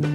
[0.00, 0.12] Welcome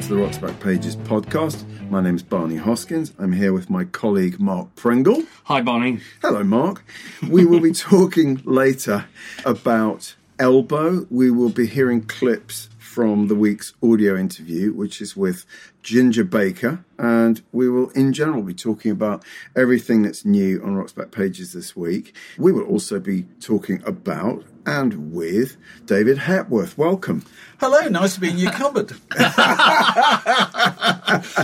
[0.00, 1.64] to the Rock's Backpages podcast.
[1.90, 3.12] My name is Barney Hoskyns.
[3.20, 5.22] I'm here with my colleague Mark Pringle.
[5.44, 6.00] Hi, Barney.
[6.22, 6.84] Hello, Mark.
[7.30, 9.04] We will be talking later
[9.44, 11.06] about Elbow.
[11.08, 15.44] We will be hearing clips from the week's audio interview, which is with
[15.82, 19.24] Ginger Baker, and we will, in general, be talking about
[19.56, 22.14] everything that's new on Rock's Backpages this week.
[22.38, 26.78] We will also be talking about and with David Hepworth.
[26.78, 27.24] Welcome.
[27.58, 28.92] Hello, nice to be in your cupboard.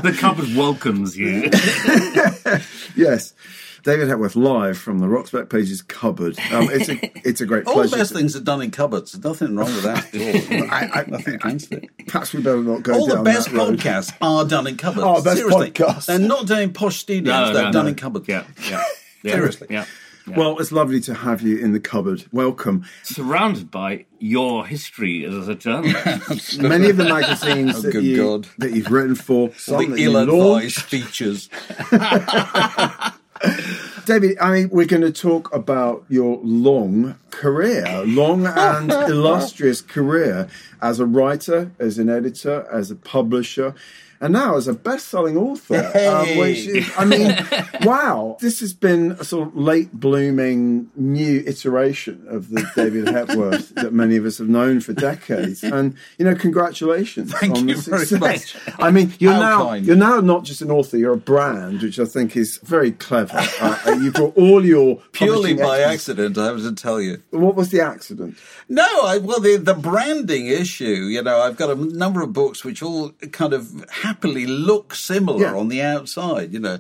[0.03, 1.51] The cupboard welcomes you.
[2.97, 3.35] Yes.
[3.83, 6.39] David Hepworth live from the Rock's Backpages cupboard.
[6.53, 6.99] Um, it's a
[7.29, 7.91] it's a great All pleasure.
[7.91, 9.13] the best to- things are done in cupboards.
[9.13, 10.71] There's nothing wrong with that at all.
[10.71, 11.89] I, I, nothing against it.
[12.07, 13.79] Perhaps we better not go All the best that road.
[13.79, 15.05] podcasts are done in cupboards.
[15.07, 15.71] Oh, best Seriously.
[15.71, 16.07] podcasts.
[16.07, 17.55] They're not done in posh studios.
[17.55, 18.29] They're done in cupboards.
[18.29, 18.85] Yeah, yeah,
[19.23, 19.33] yeah.
[19.33, 19.69] Seriously.
[19.71, 19.85] Yeah.
[20.27, 22.25] Well, it's lovely to have you in the cupboard.
[22.31, 22.85] Welcome.
[23.03, 26.61] Surrounded by your history as a journalist.
[26.61, 28.47] Many of the magazines Oh, that, good you, God.
[28.59, 30.81] that you've written for, All some that the ill-advised launched.
[30.83, 31.49] features.
[34.07, 40.49] David, I mean, we're going to talk about your long career, long and illustrious career
[40.83, 43.75] as a writer, as an editor, as a publisher,
[44.21, 45.77] and now as a best-selling author.
[45.77, 47.37] um, which is, I mean,
[47.83, 53.75] wow, this has been a sort of late blooming new iteration of the David Hepworth
[53.77, 55.63] that many of us have known for decades.
[55.65, 58.21] And you know, congratulations Thank on you the success.
[58.21, 58.57] much.
[58.79, 59.87] I mean, you're How now kind.
[59.87, 63.39] you're now not just an author; you're a brand, which I think is very clever.
[63.61, 67.23] uh, you brought all your Purely by accident, I have to tell you.
[67.31, 68.37] What was the accident?
[68.69, 72.65] No, I, well, the, the branding issue, you know, I've got a number of books
[72.65, 75.55] which all kind of happily look similar Yeah.
[75.57, 76.79] on the outside, you know.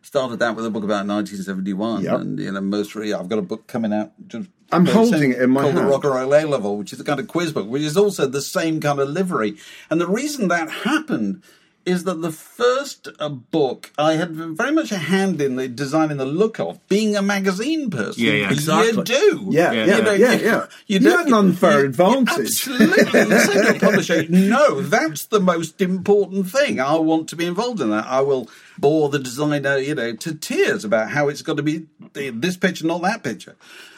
[0.00, 2.20] Started out with a book about 1971, Yep.
[2.20, 4.12] and, you know, most really, I've got a book coming out.
[4.28, 5.86] Just I'm holding it in my Called hand.
[5.86, 7.96] The Rock and Roll A Level, which is a kind of quiz book, which is
[7.96, 9.56] also the same kind of livery.
[9.90, 11.42] And the reason that happened
[11.88, 16.18] is that the first uh, book I had very much a hand in the designing
[16.18, 18.22] the look of, being a magazine person.
[18.24, 18.50] Yeah, yeah,
[18.82, 19.46] You do.
[19.50, 20.66] Yeah, Yeah, yeah, You know, yeah, you- yeah.
[20.86, 22.38] You, You don't- had an unfair you- advantage.
[22.38, 23.20] Absolutely.
[23.20, 26.78] You say to a publisher, no, that's the most important thing.
[26.80, 28.06] I want to be involved in that.
[28.06, 28.48] I will
[28.78, 32.86] bore the designer, you know, to tears about how it's got to be this picture,
[32.86, 33.56] not that picture.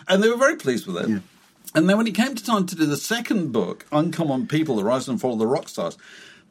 [0.09, 1.23] And they were very pleased with it.
[1.75, 4.83] And then when it came to time to do the second book, Uncommon People, The
[4.85, 5.97] Rise and Fall of the Rock Stars,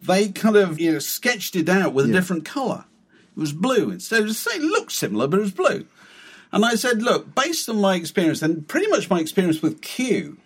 [0.01, 2.85] they kind of, you know, sketched it out with a different colour.
[3.35, 4.21] It was blue instead.
[4.21, 5.85] It, was, it looked similar, but it was blue.
[6.51, 10.37] And I said, look, based on my experience, and pretty much my experience with Q,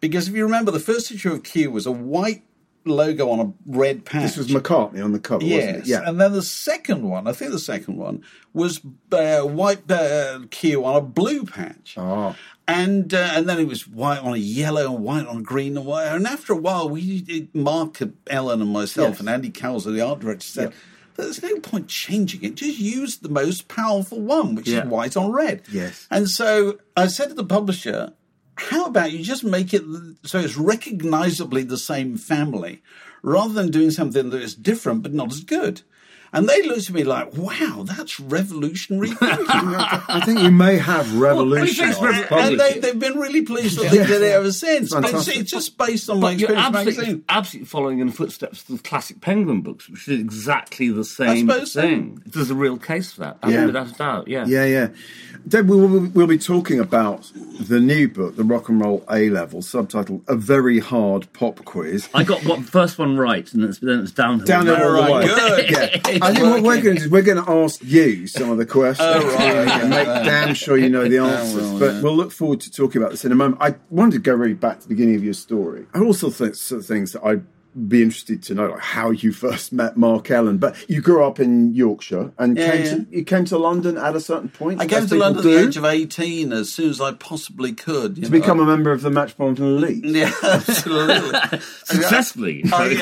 [0.00, 2.42] because if you remember, the first issue of Q was a white
[2.84, 4.22] logo on a red patch.
[4.22, 5.86] This was McCartney on the cover, wasn't Yes, it?
[5.88, 6.02] Yeah.
[6.08, 8.22] and then the second one, I think the second one
[8.52, 11.94] was uh, white uh, Q on a blue patch.
[11.96, 12.36] Oh.
[12.68, 15.76] And uh, and then it was white on a yellow and white on a green
[15.76, 16.06] and white.
[16.06, 19.20] And after a while, we Mark, Ellen, and myself Yes.
[19.20, 20.70] and Andy Cowles, the art director, said.
[20.70, 20.76] Yeah.
[21.16, 22.56] There's no point changing it.
[22.56, 24.82] Just use the most powerful one, which Yeah.
[24.82, 25.62] is white on red.
[25.72, 26.06] Yes.
[26.10, 28.12] And so I said to the publisher,
[28.56, 29.82] how about you just make it
[30.24, 32.82] so it's recognizably the same family
[33.22, 35.82] rather than doing something that is different but not as good?
[36.36, 39.46] And they looked at me like, wow, that's revolutionary thinking.
[39.48, 43.90] I think you may have revolutionized Well, it's and they, they've been really pleased that
[43.90, 44.90] they did it ever since.
[44.92, 45.36] But it's, Fantastic.
[45.38, 48.76] it's just based on my But you're experience absolutely, absolutely following in the footsteps of
[48.76, 51.80] the classic Penguin books, which did exactly the same suppose so.
[51.80, 52.22] thing.
[52.26, 53.64] There's a real case for that, Yeah.
[53.66, 54.28] without a doubt.
[54.28, 54.44] Yeah.
[54.46, 54.88] Yeah, yeah.
[55.48, 57.30] Deb, we will, we'll be talking about
[57.60, 62.08] the new book, The Rock and Roll A Level, subtitled A Very Hard Pop Quiz.
[62.12, 64.44] I got what first one right, and it's, then it's downhill.
[64.44, 65.26] Down there all the way.
[65.28, 65.28] right,
[65.68, 65.70] good.
[65.70, 66.18] Yeah.
[66.20, 68.58] I think what we're going to do is we're going to ask you some of
[68.58, 69.68] the questions Oh, right.
[69.82, 71.62] and make damn sure you know the answers.
[71.62, 72.02] well, but yeah.
[72.02, 73.62] we'll look forward to talking about this in a moment.
[73.62, 75.86] I wanted to go really back to the beginning of your story.
[75.94, 77.44] I also think sort of things that I'd
[77.88, 80.58] be interested to know, like how you first met Mark Ellen.
[80.58, 82.90] But you grew up in Yorkshire and Yeah, came yeah.
[82.94, 84.80] to you came to London at a certain point.
[84.80, 87.72] I came to people London at the age of 18 as soon as I possibly
[87.72, 88.16] could.
[88.16, 88.38] You to know.
[88.40, 90.04] become a member of the Metropolitan Elite.
[90.04, 91.58] Yeah, absolutely.
[91.84, 92.64] Successfully.
[92.72, 92.98] I, you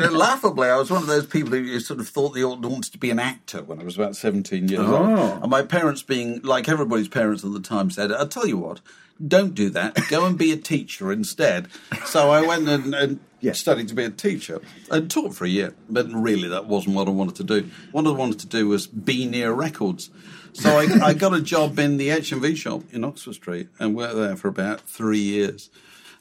[0.00, 2.92] know, laughably, I was one of those people who sort of thought they ought- wanted
[2.92, 4.96] to be an actor when I was about 17 years Oh.
[4.96, 5.42] old.
[5.42, 8.80] And my parents, being like everybody's parents at the time, said, I'll tell you what,
[9.26, 9.96] don't do that.
[10.10, 11.68] Go and be a teacher instead.
[12.04, 13.52] So I went and, and Yeah.
[13.52, 14.60] studied to be a teacher
[14.90, 15.74] and taught for a year.
[15.88, 17.70] But really, that wasn't what I wanted to do.
[17.92, 20.10] What I wanted to do was be near records.
[20.52, 24.16] So I, I got a job in the HMV shop in Oxford Street and worked
[24.16, 25.70] there for about three years.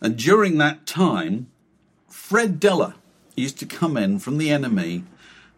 [0.02, 1.48] And during that time,
[2.10, 2.96] Fred Dellar
[3.36, 5.04] used to come in from the NME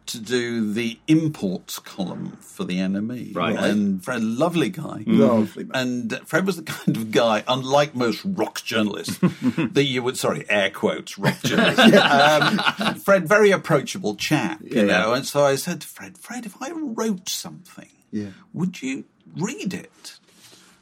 [0.07, 3.35] to do the imports column for the NME.
[3.35, 3.55] Right.
[3.57, 5.03] And Fred, lovely guy.
[5.05, 5.71] Lovely man.
[6.11, 10.45] And Fred was the kind of guy, unlike most rock journalists, that you would, sorry,
[10.49, 11.79] air quotes, rock journalists.
[11.97, 15.09] um, Fred, very approachable chap, you Yeah, know.
[15.11, 15.15] yeah.
[15.17, 18.29] And so I said to Fred, Fred, if I wrote something, Yeah.
[18.53, 19.05] would you
[19.35, 20.19] read it?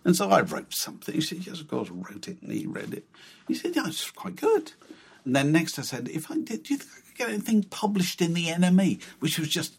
[0.03, 1.15] And so I wrote something.
[1.15, 2.39] He said, Yes, of course, I wrote it.
[2.41, 3.05] And he read it.
[3.47, 4.73] He said, Yeah, it's quite good.
[5.25, 7.63] And then next I said, If I did, do you think I could get anything
[7.63, 9.01] published in the NME?
[9.19, 9.73] Which was just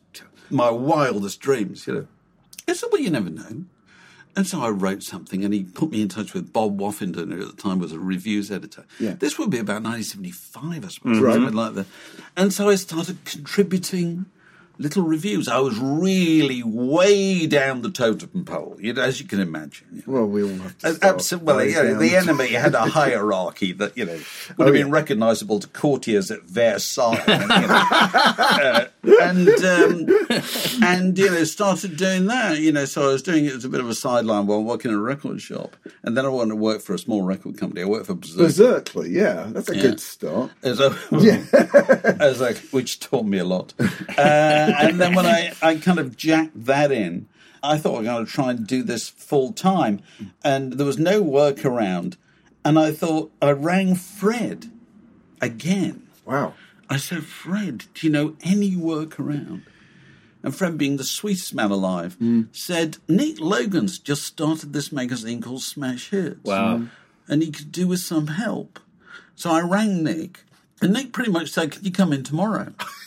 [0.50, 2.06] my wildest dreams, you know.
[2.68, 3.64] I said, Well, you never know.
[4.34, 7.40] And so I wrote something, and he put me in touch with Bob Woffinden, who
[7.48, 8.84] at the time was a reviews editor.
[9.00, 9.12] Yeah.
[9.14, 11.34] This would be about 1975, I suppose, Right.
[11.34, 11.86] something like that.
[12.36, 14.26] And so I started contributing
[14.78, 15.48] little reviews.
[15.48, 19.86] I was really way down the totem pole, you know, as you can imagine.
[19.92, 20.12] you know.
[20.12, 20.98] Well, we all have to.
[21.02, 21.70] Absolutely.
[21.72, 24.24] you know, the NME had a hierarchy that, you know, would
[24.58, 24.92] Oh, have been yeah.
[24.92, 27.22] recognisable to courtiers at Versailles.
[27.28, 27.84] you know.
[28.28, 28.86] Uh,
[29.22, 30.06] and, um,
[30.82, 33.68] and, you know, started doing that, you know, so I was doing it as a
[33.68, 35.76] bit of a sideline while working in a record shop.
[36.02, 37.82] And then I wanted to work for a small record company.
[37.82, 38.84] I worked for Berserk.
[38.86, 39.82] Beserkley, yeah, that's a Yeah.
[39.82, 40.50] good start.
[40.62, 40.96] As a,
[42.20, 43.74] as a, which taught me a lot.
[44.18, 47.28] Uh, and then when I, I kind of jacked that in,
[47.62, 50.00] I thought I'm going to try and do this full time.
[50.44, 52.16] And there was no work around.
[52.64, 54.70] And I thought, I rang Fred
[55.40, 56.06] again.
[56.24, 56.54] Wow.
[56.88, 59.62] I said, Fred, do you know any work around?
[60.42, 62.48] And Fred, being the sweetest man alive, mm.
[62.52, 66.78] said, Nick Logan's just started this magazine called Smash Hits Wow.
[66.78, 66.90] Mm.
[67.26, 68.78] and he could do with some help.
[69.34, 70.40] So I rang Nick,
[70.80, 72.72] and Nick pretty much said, "Can you come in tomorrow?"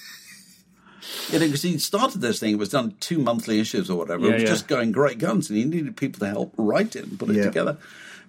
[1.30, 2.54] you know, because he started this thing.
[2.54, 4.26] It was done two monthly issues or whatever.
[4.26, 4.50] Yeah, it was yeah.
[4.50, 7.38] just going great guns, and he needed people to help write it and put it
[7.38, 7.44] Yeah.
[7.46, 7.78] together.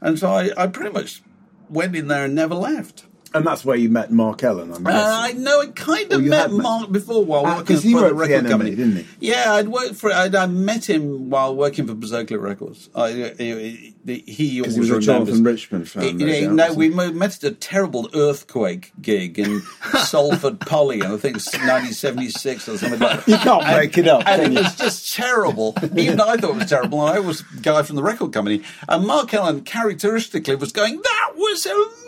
[0.01, 1.23] And so I, I pretty much
[1.69, 3.05] went in there and never left.
[3.33, 6.51] And that's where you met Mark Ellen, I'm Uh, I know I kind of met
[6.51, 9.07] met- Mark before while Ah, working he for the the record NME, company, didn't he?
[9.21, 10.13] Yeah, I'd worked for.
[10.13, 12.89] I'd, I met him while working for Beserkley Records.
[12.95, 15.01] I, he, he, he Because he was a.
[15.01, 16.19] Jonathan Richman fan.
[16.19, 19.61] He- no we met at a terrible earthquake gig in
[20.05, 23.29] Salford Poly, and I think it's 1976 or something like that.
[23.31, 24.59] You can't make it up, And it you?
[24.63, 25.75] was just terrible.
[25.97, 28.63] Even I thought it was terrible, and I was a guy from the record company.
[28.89, 32.00] And Mark Ellen, characteristically was going, That was amazing.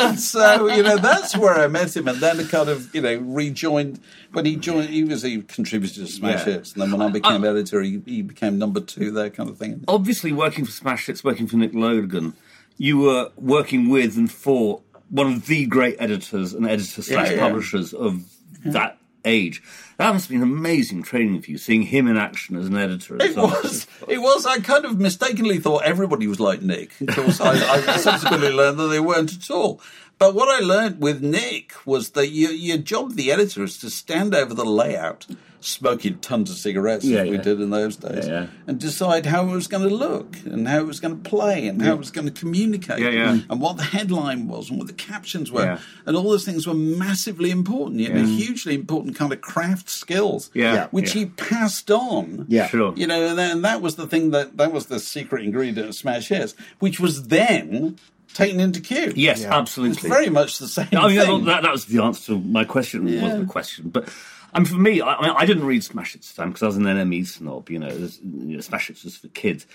[0.00, 2.08] And so, you know, that's where I met him.
[2.08, 4.00] And then I kind of, you know, rejoined.
[4.32, 6.54] When he joined, he was he contributed to Smash Yeah.
[6.54, 6.72] Hits.
[6.72, 9.58] And then when I became uh, editor, he, he became number two there, kind of
[9.58, 9.84] thing.
[9.88, 12.34] Obviously, working for Smash Hits, working for Nick Logan,
[12.76, 17.40] you were working with and for one of the great editors and editor slash yeah.
[17.40, 18.22] publishers of
[18.64, 19.62] that age.
[19.96, 23.16] That must have been amazing training for you, seeing him in action as an editor.
[23.20, 23.86] It was.
[24.08, 24.46] It was.
[24.46, 26.98] I kind of mistakenly thought everybody was like Nick.
[27.00, 29.80] Of course, I, I subsequently learned that they weren't at all.
[30.18, 33.88] But what I learned with Nick was that your, your job, the editor, is to
[33.88, 35.26] stand over the layout,
[35.60, 38.46] smoking tons of cigarettes Yeah, as we did in those days, Yeah, yeah.
[38.66, 41.66] and decide how it was going to look and how it was going to play
[41.68, 43.38] and how it was going to communicate Yeah, yeah.
[43.48, 45.64] and what the headline was and what the captions were.
[45.64, 45.78] Yeah.
[46.06, 50.50] And all those things were massively important, you know, hugely important kind of craft skills,
[50.54, 50.86] Yeah, Yeah.
[50.92, 51.20] which yeah.
[51.24, 52.66] he passed on Yeah.
[52.68, 52.94] Sure.
[52.96, 55.78] you know, and that, and that was the thing that that was the secret ingredient
[55.88, 57.96] of Smash Hits, which was then
[58.32, 59.12] taken into Q.
[59.16, 59.58] Yes, Yeah.
[59.58, 59.96] absolutely.
[59.98, 61.44] it's very much the same I mean, thing.
[61.46, 63.06] that, that was the answer to my question.
[63.08, 63.22] It Yeah.
[63.22, 64.08] wasn't a question, but
[64.52, 66.66] I mean, for me, I, I, didn't read Smash Hits at the time because I
[66.66, 67.70] was an NME snob.
[67.70, 69.66] You know, you know, Smash Hits was for kids.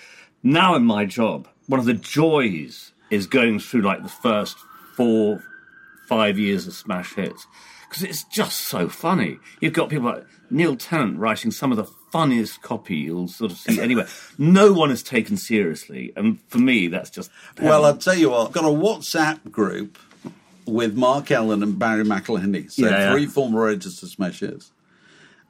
[0.42, 4.56] Now in my job, one of the joys is going through like the first
[4.94, 5.42] four,
[6.08, 7.46] five years of Smash Hits
[7.88, 9.38] because it's just so funny.
[9.60, 13.58] You've got people like Neil Tennant writing some of the funniest copy you'll sort of
[13.58, 14.06] see anywhere.
[14.38, 17.84] No one is taken seriously, and for me, that's just well.
[17.84, 19.98] I'll tell you what, I've got a WhatsApp group
[20.66, 23.12] with Mark Ellen and Barry McIlheney, so Yeah, yeah.
[23.12, 24.72] three former editors of Smash Hits,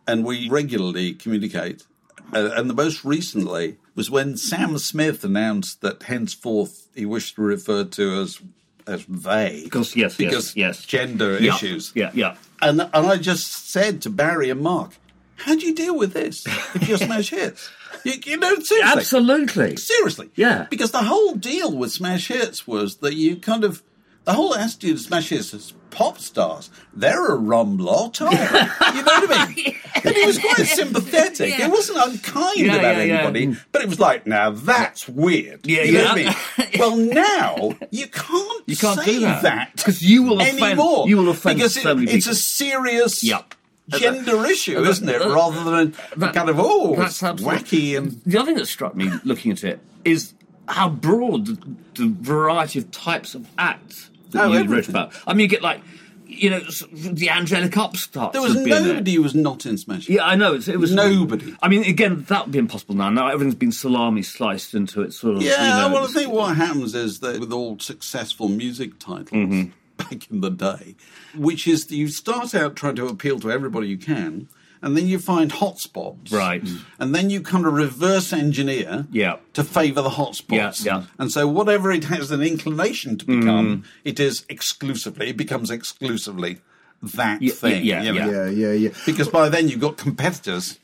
[0.07, 1.85] and we regularly communicate.
[2.33, 7.43] Uh, and the most recently was when Sam Smith announced that henceforth he wished to
[7.43, 8.41] refer to as
[8.89, 10.85] as they Because- yes, yes, because yes.
[10.85, 11.93] gender Yeah, issues.
[11.95, 12.37] Yeah, yeah.
[12.63, 14.93] And and I just said to Barry and Mark,
[15.37, 16.45] how do you deal with this
[16.75, 17.69] if you're Smash Hits?
[18.05, 19.01] You, you know, seriously.
[19.01, 19.77] Absolutely.
[19.77, 20.31] Seriously.
[20.37, 20.67] Yeah.
[20.71, 23.83] Because the whole deal with Smash Hits was that you kind of,
[24.27, 26.69] the whole attitude of Smash Hits is pop stars.
[26.95, 28.45] They're a rum lot, aren't they?
[28.45, 29.77] You know what I mean?
[30.05, 31.59] And he was quite sympathetic.
[31.59, 31.67] Yeah.
[31.67, 33.15] It wasn't unkind Yeah, about yeah, yeah.
[33.23, 35.67] anybody, but it was like, now that's weird.
[35.67, 36.05] Yeah, you know yeah.
[36.05, 36.19] what
[36.59, 36.71] I mean?
[36.79, 39.73] Well, now you can't, You can't say do that.
[39.75, 41.09] because you will offend- anymore.
[41.09, 43.55] you will offend because so it- It's a serious Yep.
[43.89, 45.19] gender issue, that- isn't it?
[45.19, 48.95] that- Rather than that- kind of oh, That's wacky and the other thing that struck
[48.95, 50.35] me looking at it is
[50.69, 51.59] how broad the,
[51.95, 54.91] the variety of types of acts that Oh, you wrote everything.
[54.95, 55.13] about.
[55.27, 55.81] I mean, you get like
[56.29, 56.61] you know,
[56.93, 58.33] the angelic upstarts.
[58.33, 60.09] There was nobody who was not in Smash.
[60.09, 60.55] Yeah, I know.
[60.55, 61.55] It's, it was Nobody.
[61.63, 63.09] I mean, again, that would be impossible now.
[63.11, 65.43] Now everything's been salami sliced into it, sort of.
[65.43, 65.53] Yeah,
[65.85, 69.71] you know, well, I think what happens is that with all successful music titles Mm-hmm.
[69.97, 70.97] back in the day,
[71.37, 74.49] which is you start out trying to appeal to everybody you can,
[74.83, 76.33] and then you find hotspots.
[76.33, 76.67] Right.
[76.99, 79.37] And then you kind of reverse engineer Yeah.
[79.55, 80.85] to favour the hotspots.
[80.85, 81.01] Yeah, yeah.
[81.03, 81.07] Mm.
[81.19, 86.59] And so whatever it has an inclination to become, it is exclusively, it becomes exclusively
[87.03, 87.85] that Yeah, thing.
[87.85, 88.31] yeah, you know?
[88.31, 88.89] Yeah, yeah, yeah.
[89.05, 90.79] Because by then you've got competitors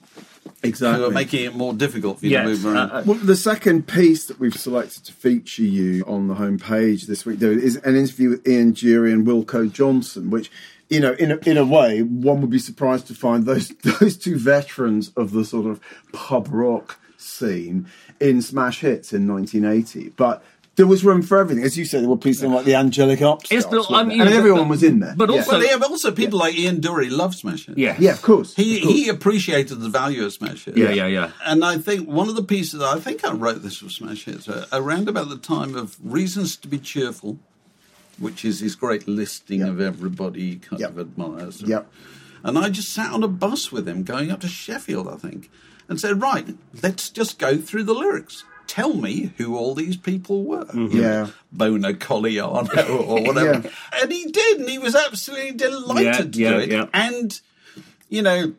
[0.45, 1.05] who Exactly.
[1.05, 2.91] are making it more difficult for you Yes, to move around.
[2.91, 7.07] uh, uh, Well, the second piece that we've selected to feature you on the homepage
[7.07, 10.51] this week, though, is an interview with Ian Dury and Wilko Johnson, which,
[10.89, 13.69] you know, in a, in a way, one would be surprised to find those
[14.01, 15.81] those two veterans of the sort of
[16.13, 17.87] pub rock scene
[18.21, 20.11] in Smash Hits in 1980.
[20.17, 20.43] But
[20.77, 22.01] there was room for everything, as you said.
[22.03, 24.83] There were pieces like the Angelic Upstarts, Yes, but, weren't I mean, and everyone was
[24.83, 25.15] in there.
[25.17, 25.37] but Yeah.
[25.37, 27.77] also- yeah, but also people like Ian Dury loved Smash Hits.
[27.79, 27.95] Yeah.
[27.99, 28.55] yeah, of course.
[28.55, 28.95] He of course.
[28.95, 30.77] he appreciated the value of Smash Hits.
[30.79, 31.31] Yeah, yeah, yeah.
[31.45, 34.49] And I think one of the pieces I think I wrote this for Smash Hits
[34.49, 37.39] uh, around about the time of Reasons to Be Cheerful,
[38.19, 39.69] which is his great listing Yep.
[39.69, 40.91] of everybody he kind Yep.
[40.91, 41.63] of admires.
[41.67, 41.91] Yep.
[42.45, 45.51] And I just sat on a bus with him going up to Sheffield, I think,
[45.89, 50.45] and said, "Right, let's just go through the lyrics." Tell me who all these people
[50.45, 50.65] were.
[50.67, 50.97] Mm-hmm.
[50.99, 51.27] Yeah.
[51.53, 52.67] Bono Colliano
[53.09, 53.61] or whatever.
[53.65, 54.01] Yeah.
[54.01, 56.89] And he did, and he was absolutely delighted Yeah, to yeah, do it.
[56.95, 57.41] And,
[58.09, 58.55] you know,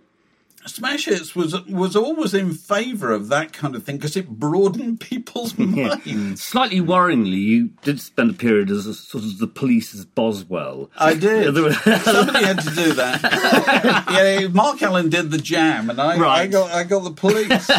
[0.66, 5.00] Smash Hits was was always in favour of that kind of thing because it broadened
[5.00, 6.44] people's minds.
[6.44, 10.90] Slightly worryingly, you did spend a period as a, sort of the police's Boswell.
[10.98, 11.46] I did.
[12.04, 14.06] Somebody had to do that.
[14.42, 17.70] yeah, Mark Ellen did the jam, and I, I got I got the police.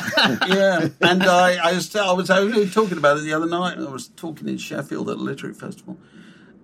[0.49, 3.79] yeah, and I I was I was only talking about it the other night.
[3.79, 5.97] I was talking in Sheffield at a literary festival,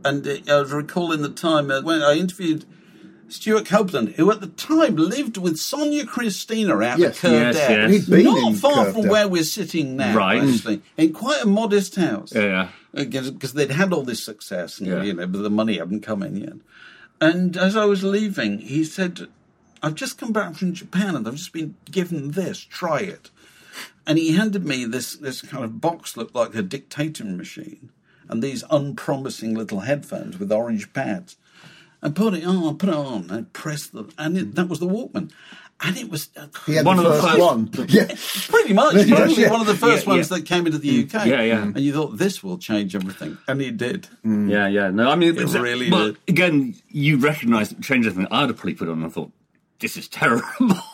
[0.04, 2.64] and uh, I was recalling the time when I interviewed.
[3.32, 7.24] Stewart Copeland, who at the time lived with Sonja Kristina out Yes.
[7.24, 8.08] at Yes, Kildare, yes.
[8.08, 10.42] Not in far from where we're sitting now, Right.
[10.42, 10.48] Hmm.
[10.50, 12.68] actually, in quite a modest house yeah.
[12.92, 15.02] because uh, they'd had all this success, and, Yeah.
[15.02, 16.54] you know, but the money hadn't come in yet.
[17.20, 19.28] And as I was leaving, he said,
[19.82, 22.58] "I've just come back from Japan, and I've just been given this.
[22.58, 23.30] Try it."
[24.06, 27.90] And he handed me this this kind of box, looked like a dictating machine,
[28.28, 31.36] and these unpromising little headphones with orange pads.
[32.02, 34.86] I put it on, put it on, and pressed the, and it, that was the
[34.86, 35.30] Walkman.
[35.82, 37.70] And it was uh, He had One the of the first first- one.
[37.88, 38.06] Yeah.
[38.50, 39.50] pretty much Yeah, probably yeah.
[39.50, 40.36] one of the first Yeah, ones yeah.
[40.36, 41.26] that came into the UK.
[41.26, 41.62] Yeah, yeah.
[41.62, 44.06] And you thought this will change everything, and it did.
[44.24, 44.50] Mm.
[44.50, 44.90] Yeah, yeah.
[44.90, 46.18] No, I mean, It it's- really well, did.
[46.28, 48.30] again, you recognise it changed everything.
[48.30, 49.32] I'd have probably put it on and thought,
[49.78, 50.44] this is terrible.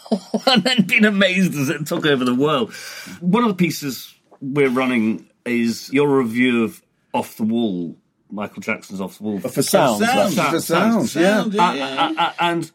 [0.47, 2.73] and then been amazed as it took over the world.
[3.21, 6.81] One of the pieces we're running is your review of
[7.13, 7.97] Off the Wall,
[8.31, 9.41] Michael Jackson's Off the Wall.
[9.41, 10.01] For sounds.
[10.05, 11.43] sounds, that's for sounds, sounds, yeah.
[11.43, 12.33] Sound, yeah.
[12.41, 12.71] and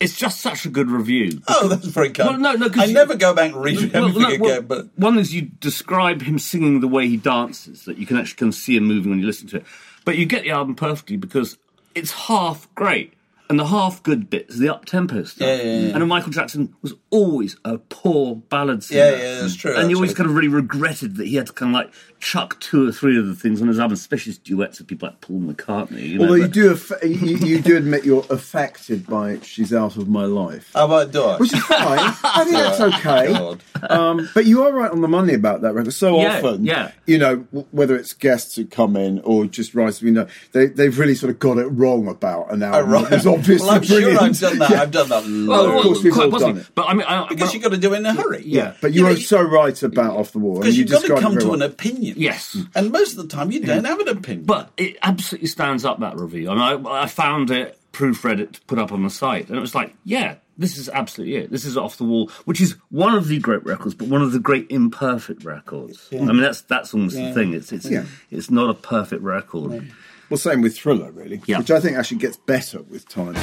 [0.00, 1.42] it's just such a good review.
[1.48, 2.30] Oh, that's very kind.
[2.30, 4.66] Well, no, no, I you- never go back and read Well, everything no, well, again,
[4.66, 8.36] but one is you describe him singing the way he dances, that you can actually
[8.36, 9.64] kind of see him moving when you listen to it.
[10.04, 11.58] But you get the album perfectly because
[11.94, 13.14] it's half great.
[13.50, 15.46] And the half good bits, the up tempo stuff.
[15.46, 15.96] Yeah, yeah, yeah.
[15.96, 19.00] And Michael Jackson was always a poor ballad singer.
[19.00, 20.24] Yeah, yeah, that's true, And you always actually.
[20.24, 23.18] kind of really regretted that he had to kind of like chuck two or three
[23.18, 26.02] of the things on his album, especially his duets with people like Paul McCartney.
[26.08, 29.96] You know, Although you do, aff- you, you do admit you're affected by "She's Out
[29.96, 31.36] of My Life," how about do I?
[31.38, 31.98] which is fine.
[32.22, 33.56] I think that's okay.
[33.88, 35.92] Um, but you are right on the money about that record.
[35.94, 36.92] So Yeah, often, yeah.
[37.06, 40.66] you know, w- whether it's guests who come in or just writers we know, they,
[40.66, 42.90] they've really sort of got it wrong about an Oh, album.
[42.90, 43.04] right.
[43.08, 44.12] that was obviously well, I'm brilliant.
[44.12, 44.70] sure I've done that.
[44.70, 44.82] Yeah.
[44.82, 45.48] I've done that.
[45.48, 46.66] Well, of course, we've quite all done it.
[46.74, 48.42] But I mean, I, because but- you've got to do it in a hurry.
[48.44, 50.58] Yeah, but you, You know, are so right about Off the Wall.
[50.60, 51.54] because you you've got to come to well.
[51.54, 52.14] an opinion.
[52.18, 52.56] Yes.
[52.74, 54.44] and most of the time you don't have an opinion.
[54.46, 58.60] But it absolutely stands up that review, and I, I found it, proofread it, to
[58.62, 61.50] put up on the site, and it was like, yeah, this is absolutely it.
[61.50, 64.32] This is off the wall, which is one of the great records, but one of
[64.32, 66.06] the great imperfect records.
[66.12, 67.54] I mean, that's that's almost the thing.
[67.54, 68.04] It's it's Yeah.
[68.30, 69.90] it's not a perfect record.
[70.28, 71.58] Well, same with Thriller, really, Yeah.
[71.58, 73.34] which I think actually gets better with time.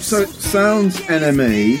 [0.00, 1.80] So sounds NME,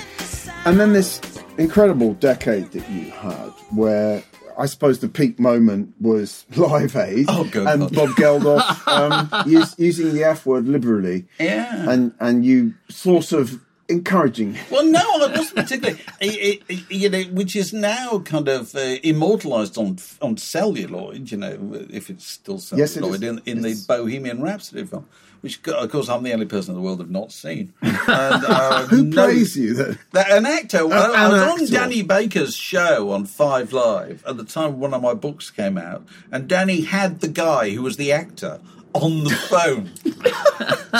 [0.66, 1.20] and then this
[1.58, 4.22] incredible decade that you had, where
[4.58, 7.94] I suppose the peak moment was Live Aid, Oh, good and God.
[7.94, 8.88] Bob Geldof
[9.44, 11.88] um, use, using the F word liberally, Yeah.
[11.90, 14.56] and and you sort of encouraging.
[14.70, 16.00] Well, no, I wasn't particularly.
[16.20, 21.30] It, it, you know, which is now kind of uh, immortalised on on celluloid.
[21.30, 25.06] You know, if it's still Yes, it celluloid in, in the Bohemian Rhapsody film,
[25.40, 27.72] which of course I'm the only person in the world I've not seen.
[28.06, 29.98] And, uh, Who no- plays you then?
[30.12, 30.86] That, an actor.
[30.86, 31.80] Well, I an was on.
[31.80, 36.04] Danny Baker's show on Five Live at the time one of my books came out,
[36.30, 38.60] and Danny had the guy who was the actor
[38.94, 39.90] on the phone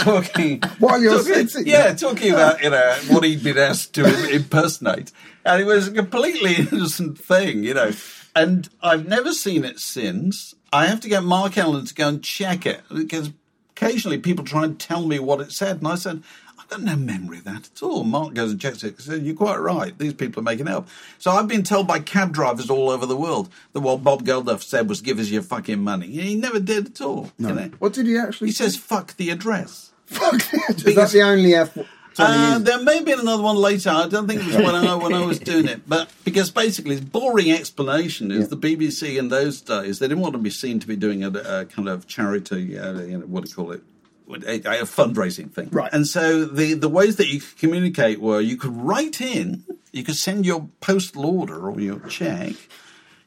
[0.03, 0.61] talking.
[0.79, 5.13] While you're talking, sitting yeah, talking about you know what he'd been asked to impersonate,
[5.45, 7.93] and it was a completely innocent thing, you know.
[8.37, 10.55] And I've never seen it since.
[10.73, 13.31] I have to get Mark Ellen to go and check it because
[13.71, 16.23] occasionally people try and tell me what it said, and I said.
[16.65, 18.05] I've got no memory of that at all.
[18.05, 18.99] Mark goes and checks it.
[19.01, 19.97] Said, You're quite right.
[19.99, 20.89] These people are making it up.
[21.19, 24.63] So I've been told by cab drivers all over the world that what Bob Geldof
[24.63, 26.07] said was give us your fucking money.
[26.07, 27.31] He never did at all.
[27.39, 27.71] you know.
[27.79, 28.49] What did he actually?
[28.49, 29.93] He says, fuck the address.
[30.07, 31.77] "Fuck." Is that Because- the only F?
[32.17, 33.91] Uh, there may have been another one later.
[33.91, 35.81] I don't think it was when I, when I was doing it.
[35.89, 40.35] But because basically, his boring explanation is the BBC in those days, they didn't want
[40.35, 43.43] to be seen to be doing a, a kind of charity, uh, you know, what
[43.45, 43.83] do you call it?
[44.29, 45.69] A, a fundraising thing.
[45.71, 45.93] Right.
[45.93, 50.03] And so the, the ways that you could communicate were you could write in, you
[50.03, 52.55] could send your postal order or your check,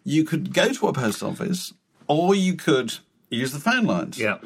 [0.03, 1.73] you could go to a post office,
[2.07, 2.95] or you could
[3.29, 4.17] use the phone lines.
[4.17, 4.39] Yeah.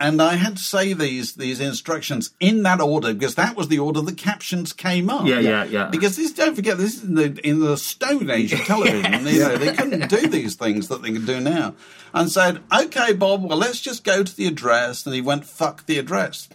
[0.00, 3.80] And I had to say these these instructions in that order because that was the
[3.80, 5.26] order the captions came up.
[5.26, 5.88] Yeah, yeah, yeah.
[5.90, 9.26] Because this, don't forget, this is in the, in the stone age of television.
[9.26, 11.74] You know, they couldn't do these things that they can do now.
[12.14, 15.86] And said, "Okay, Bob, well, let's just go to the address." And he went, "Fuck
[15.86, 16.48] the address."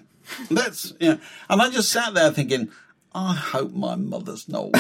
[0.50, 1.18] That's yeah.
[1.50, 2.70] And I just sat there thinking,
[3.16, 4.66] I hope my mother's not.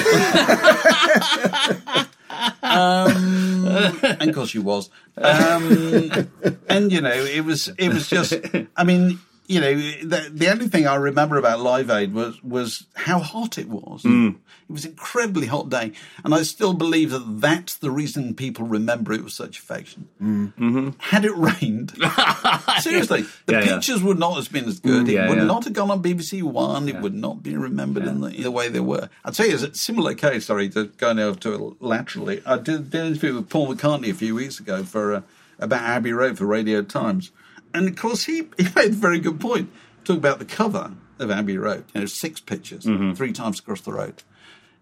[2.63, 3.67] um,
[4.03, 4.89] and of course she was.
[5.17, 6.29] Um,
[6.67, 8.33] and you know, it was it was just.
[8.75, 12.85] I mean, you know, the, the only thing I remember about Live Aid was was
[12.95, 14.03] how hot it was.
[14.03, 14.35] Mm.
[14.35, 15.91] It was an incredibly hot day,
[16.23, 20.07] and I still believe that that's the reason people remember it with such affection.
[20.21, 20.53] Mm.
[20.53, 20.89] Mm-hmm.
[20.99, 21.91] Had it rained,
[22.79, 23.73] seriously, the Yeah, yeah.
[23.73, 25.07] pictures would not have been as mm, good.
[25.09, 25.43] yeah, it would yeah.
[25.43, 26.87] not have gone on BBC One.
[26.87, 29.09] It would not be remembered in, the, in the way they were.
[29.25, 30.45] I'd say it's a similar case.
[30.45, 32.41] Sorry, to going over to it laterally.
[32.45, 35.21] I did, did an interview with Paul McCartney a few weeks ago for uh,
[35.59, 37.31] about Abbey Road for Radio Times,
[37.73, 39.71] and of course he, he made a very good point.
[40.03, 43.13] Talk about the cover of Abbey Road, you know, six pictures, Mm-hmm.
[43.13, 44.23] three times across the road.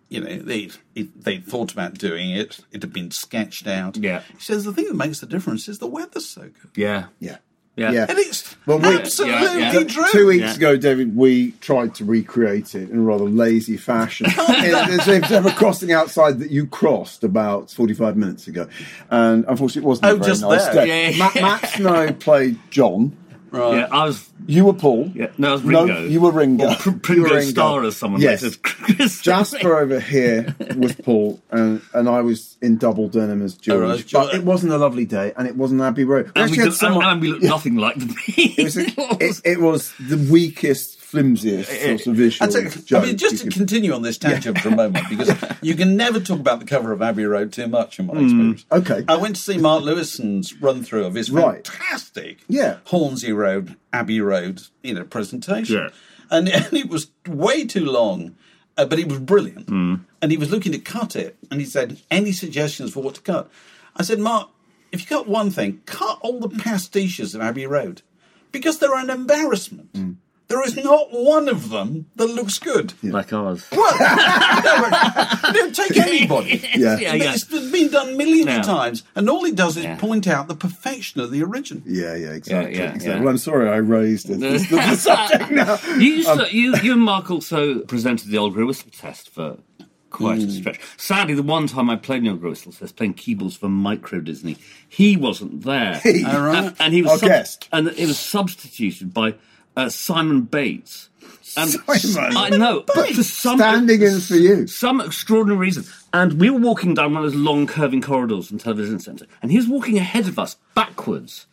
[0.10, 2.60] You know, they they thought about doing it.
[2.72, 3.96] It had been sketched out.
[3.98, 4.22] Yeah.
[4.34, 6.72] He says the thing that makes the difference is the weather's so good.
[6.76, 7.06] Yeah.
[7.20, 7.38] yeah.
[7.78, 7.92] Yeah.
[7.92, 8.06] Yeah.
[8.10, 9.84] And it's Well, we- absolutely Yeah, yeah.
[9.86, 10.06] true.
[10.12, 10.54] Two weeks Yeah.
[10.56, 14.28] ago, David, we tried to recreate it in a rather lazy fashion.
[14.38, 18.68] Oh, it- There's a crossing outside that you crossed about 45 minutes ago.
[19.10, 20.86] And unfortunately, it wasn't Oh, a very just nice there.
[20.86, 21.12] day.
[21.12, 21.18] Yeah.
[21.18, 23.14] Matt, Matt Snow played John.
[23.52, 23.80] Right.
[23.80, 24.30] Yeah, I was.
[24.48, 25.12] You were Paul.
[25.14, 25.86] Yeah, no, I was Ringo.
[25.86, 26.70] No, you were Ringo.
[26.70, 27.42] Or Pr- You Pringo Ringo.
[27.42, 28.40] Star, as someone Yes.
[28.40, 28.56] says.
[28.64, 29.22] Chris.
[29.24, 33.80] Jasper over here was Paul, and, and I was in double denim as George.
[33.82, 34.36] right, but sure.
[34.36, 36.28] it wasn't a lovely day, and it wasn't Abbey Road.
[36.28, 38.06] We And we, actually did, had someone- and, and we looked nothing like the
[38.38, 39.42] it, was, Beatles.
[39.46, 41.98] it, it was the weakest, flimsiest eh, eh.
[41.98, 43.02] sort of visual.
[43.02, 45.96] I mean, just to could- continue on this tangent for a moment, because you can
[45.98, 48.66] never talk about the cover of Abbey Road too much, in my hmm, experience.
[48.72, 49.04] okay.
[49.08, 51.68] I went to see Mark Lewisohn's run through of his Right.
[51.68, 52.78] fantastic Yeah.
[52.86, 55.76] Hornsey Road, Abbey Road, you know, presentation.
[55.78, 55.90] Yeah.
[56.30, 58.36] And, and it was way too long,
[58.78, 59.68] uh, but it was brilliant.
[59.70, 59.96] Hmm.
[60.22, 63.22] And he was looking to cut it, and he said, "Any suggestions for what to
[63.22, 63.50] cut?"
[63.96, 64.50] I said, "Mark,
[64.92, 68.02] if you cut one thing, cut all the pastiches of Abbey Road,
[68.52, 70.12] because they're an embarrassment." Hmm.
[70.52, 72.94] There is not one of them that looks good.
[73.04, 73.66] like ours.
[73.72, 76.62] Well, no, but don't take anybody.
[76.76, 76.98] Yeah.
[77.00, 77.34] yeah, yeah.
[77.34, 78.60] It's been done millions Yeah.
[78.60, 79.98] of times, and all it does is Yeah.
[79.98, 81.84] point out the perfection of the original.
[81.86, 82.74] Yeah, yeah, exactly.
[82.76, 83.08] Yeah, yeah, exactly.
[83.14, 83.20] yeah.
[83.20, 84.40] Well, I'm sorry I raised it.
[84.40, 85.78] This is the subject now.
[85.96, 89.58] You, used to, you, you and Mark also presented the Old Grey Whistle test for
[90.10, 90.48] quite Mm.
[90.48, 90.80] a stretch.
[90.98, 94.20] Sadly, the one time I played the Old Grey Whistle test, playing keyboards for Micro
[94.20, 94.58] Disney,
[94.90, 96.00] he wasn't there.
[96.04, 96.26] He?
[96.26, 96.66] All right.
[96.66, 97.70] And, and he was Our guest.
[97.72, 99.36] and it was substituted by
[99.76, 101.10] uh, Simon Bates.
[101.58, 104.68] And Simon I know, but for some Standing in for you.
[104.68, 105.84] some extraordinary reason.
[106.14, 109.52] And we were walking down one of those long curving corridors in Television Centre, and
[109.52, 111.48] he was walking ahead of us backwards,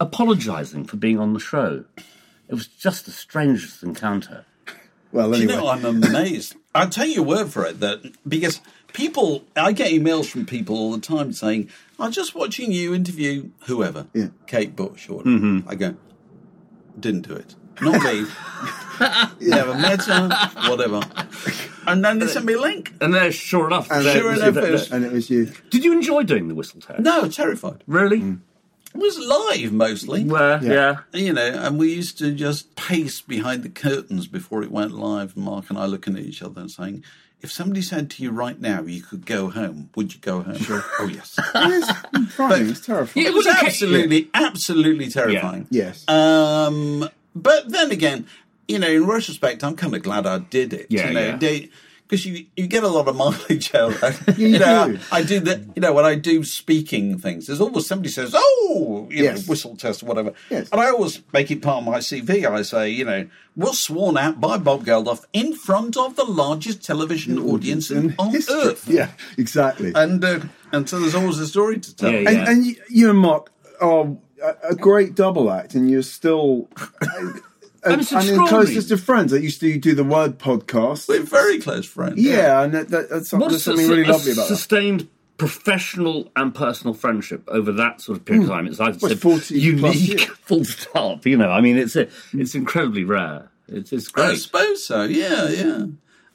[0.00, 1.84] apologising for being on the show.
[2.48, 4.46] It was just the strangest encounter.
[5.12, 5.52] Well, Do anyway.
[5.54, 6.56] You know, I'm amazed.
[6.74, 8.60] I'll tell you a word for it that because
[8.94, 13.50] people, I get emails from people all the time saying, "I'm just watching you interview
[13.66, 14.28] whoever, Yeah.
[14.46, 15.96] Kate Bush or." whatever." I go,
[16.98, 18.26] "Didn't do it, not me.
[19.40, 20.28] Never met her,
[20.68, 21.00] whatever."
[21.86, 22.92] And then they sent me a link.
[23.00, 25.50] And there, sure enough, And there- sure enough, there- it was- and it was you.
[25.70, 27.00] Did you enjoy doing the whistle test?
[27.00, 27.82] No, terrified.
[27.88, 28.20] Really?
[28.20, 28.38] Mm.
[28.94, 30.22] It was live mostly.
[30.24, 30.72] Where, Yeah.
[31.12, 31.20] yeah.
[31.20, 35.36] you know, and we used to just pace behind the curtains before it went live.
[35.36, 37.02] Mark and I looking at each other and saying,
[37.40, 40.58] "If somebody said to you right now you could go home, would you go home?"
[40.58, 40.84] Sure.
[41.00, 41.36] Oh yes.
[41.54, 42.68] It's frightening.
[42.70, 43.26] It's terrifying.
[43.26, 43.66] it was okay.
[43.66, 45.66] absolutely, absolutely terrifying.
[45.70, 46.06] Yes.
[46.06, 48.26] Um, but then again,
[48.68, 50.86] you know, in retrospect, I'm kind of glad I did it.
[50.90, 51.36] Yeah, you know, yeah.
[51.36, 51.70] they-
[52.08, 54.36] because you, you get a lot of mileage out of it.
[54.38, 54.98] you you know, do.
[55.10, 55.60] I, I do that.
[55.74, 59.46] You know, when I do speaking things, there's always somebody says, "Oh, you Yes.
[59.46, 60.68] know, whistle test or whatever," Yes.
[60.70, 62.44] and I always make it part of my CV.
[62.44, 66.84] I say, you know, was sworn out by Bob Geldof in front of the largest
[66.84, 68.56] television audience in, on history.
[68.56, 69.92] earth, Yeah, exactly.
[69.94, 70.40] and uh,
[70.70, 72.12] and so there's always a story to tell.
[72.12, 72.50] Yeah, and, yeah.
[72.50, 76.68] and you, you and Mark are a, a great double act, and you're still.
[77.84, 78.48] And and, and in extraordinary.
[78.48, 81.08] closest of friends, I used to do the Word podcast.
[81.08, 82.14] We're very close friends.
[82.22, 84.54] yeah, and that, that, that's, some- there's something a- really a lovely about that.
[84.54, 88.68] sustained professional and personal friendship over that sort of period of time.
[88.68, 90.24] It's like I Well, said, 40 plus unique, years.
[90.42, 91.26] full stop.
[91.26, 93.50] You know, I mean, it's a, it's incredibly rare.
[93.66, 95.02] It's, it's I suppose so.
[95.02, 95.86] Yeah, yeah.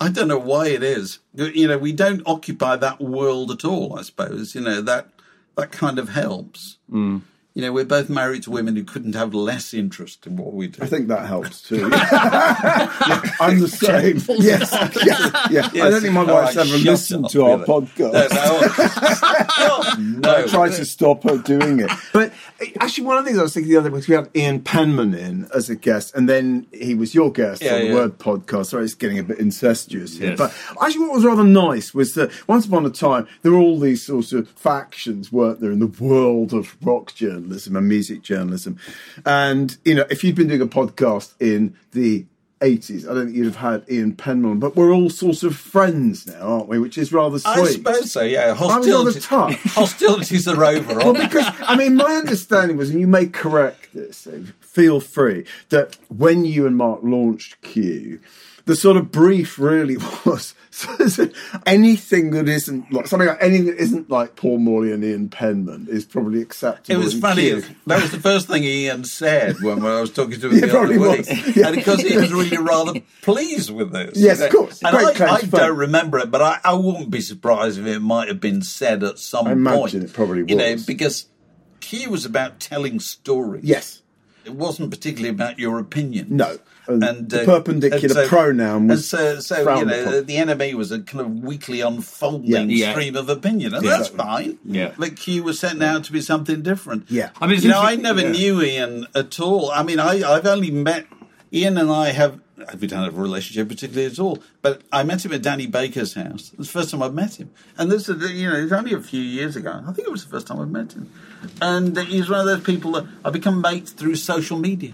[0.02, 1.20] I don't know why it is.
[1.34, 3.98] You know, we don't occupy that world at all.
[3.98, 5.08] I suppose you know that
[5.56, 6.78] that kind of helps.
[6.92, 7.22] Mm.
[7.58, 10.68] You know, we're both married to women who couldn't have less interest in what we
[10.68, 10.84] do.
[10.84, 11.90] I think that helps too.
[11.98, 14.18] Yeah, I'm the same.
[14.40, 14.72] Yes,
[15.04, 15.86] yeah, yeah.
[15.86, 17.68] I don't think my oh, All wife's right, ever listened up to our with it.
[17.68, 18.30] podcast.
[19.98, 20.36] No, no.
[20.36, 21.90] I tried to stop her doing it.
[22.14, 22.32] But
[22.80, 24.62] actually, one of the things I was thinking the other day was we had Ian
[24.62, 27.94] Penman in as a guest, and then he was your guest Yeah, on the yeah.
[27.96, 28.68] Word podcast.
[28.68, 30.36] Sorry, it's getting a bit incestuous here.
[30.36, 30.38] Yes.
[30.38, 33.80] But actually, what was rather nice was that once upon a time, there were all
[33.80, 38.78] these sorts of factions, weren't there, in the world of rock journalism and music journalism.
[39.26, 42.26] And, you know, if you'd been doing a podcast in the
[42.62, 46.26] 80s, I don't think you'd have had Ian Penman, but we're all sorts of friends
[46.26, 46.80] now, aren't we?
[46.80, 47.52] Which is rather sweet.
[47.52, 48.22] I suppose so.
[48.22, 49.26] Yeah, hostilities.
[49.26, 49.54] tough.
[49.64, 50.96] hostilities are over.
[50.96, 54.28] Well, because I mean, my understanding was, and you may correct this,
[54.60, 58.20] feel free, that when you and Mark launched Q,
[58.68, 60.54] the sort of brief really was
[61.66, 65.88] anything that isn't like something like anything that isn't like Paul Morley and Ian Penman
[65.90, 67.02] is probably acceptable.
[67.02, 67.50] It was funny.
[67.88, 70.66] That was the first thing Ian said when, when I was talking to him Yeah,
[70.68, 71.28] the other was.
[71.28, 71.68] week, Yeah.
[71.68, 74.18] and because he was really rather pleased with this.
[74.18, 74.84] Yes, of course.
[74.84, 78.00] And Great I, I don't remember it, but I, I wouldn't be surprised if it
[78.00, 79.94] might have been said at some I imagine point.
[79.96, 80.52] it probably was.
[80.52, 81.28] You know, because
[81.80, 83.64] Q was about telling stories.
[83.64, 84.04] Yes.
[84.46, 86.28] It wasn't particularly about your opinion.
[86.30, 86.58] No.
[86.88, 90.26] And And the uh, perpendicular and pronoun was and so, so you know, upon.
[90.26, 92.92] the NME was a kind of weekly unfolding Yeah.
[92.92, 93.98] stream of opinion, and Yeah.
[93.98, 94.58] that's fine.
[94.66, 94.92] Yeah.
[94.98, 97.06] but Q was setting out to be something different.
[97.10, 97.30] Yeah.
[97.42, 98.32] I mean, you know, I never yeah.
[98.32, 99.70] knew Ian at all.
[99.72, 101.06] I mean, I, I've only met
[101.54, 102.40] Ian and I have.
[102.80, 106.16] We don't have a relationship particularly at all, but I met him at Danny Baker's
[106.16, 106.50] house.
[106.52, 108.94] It was the first time I'd met him, and this is you know it's only
[108.94, 109.80] a few years ago.
[109.88, 111.10] I think it was the first time I'd met him,
[111.62, 114.94] and he's one of those people that I become mates through social media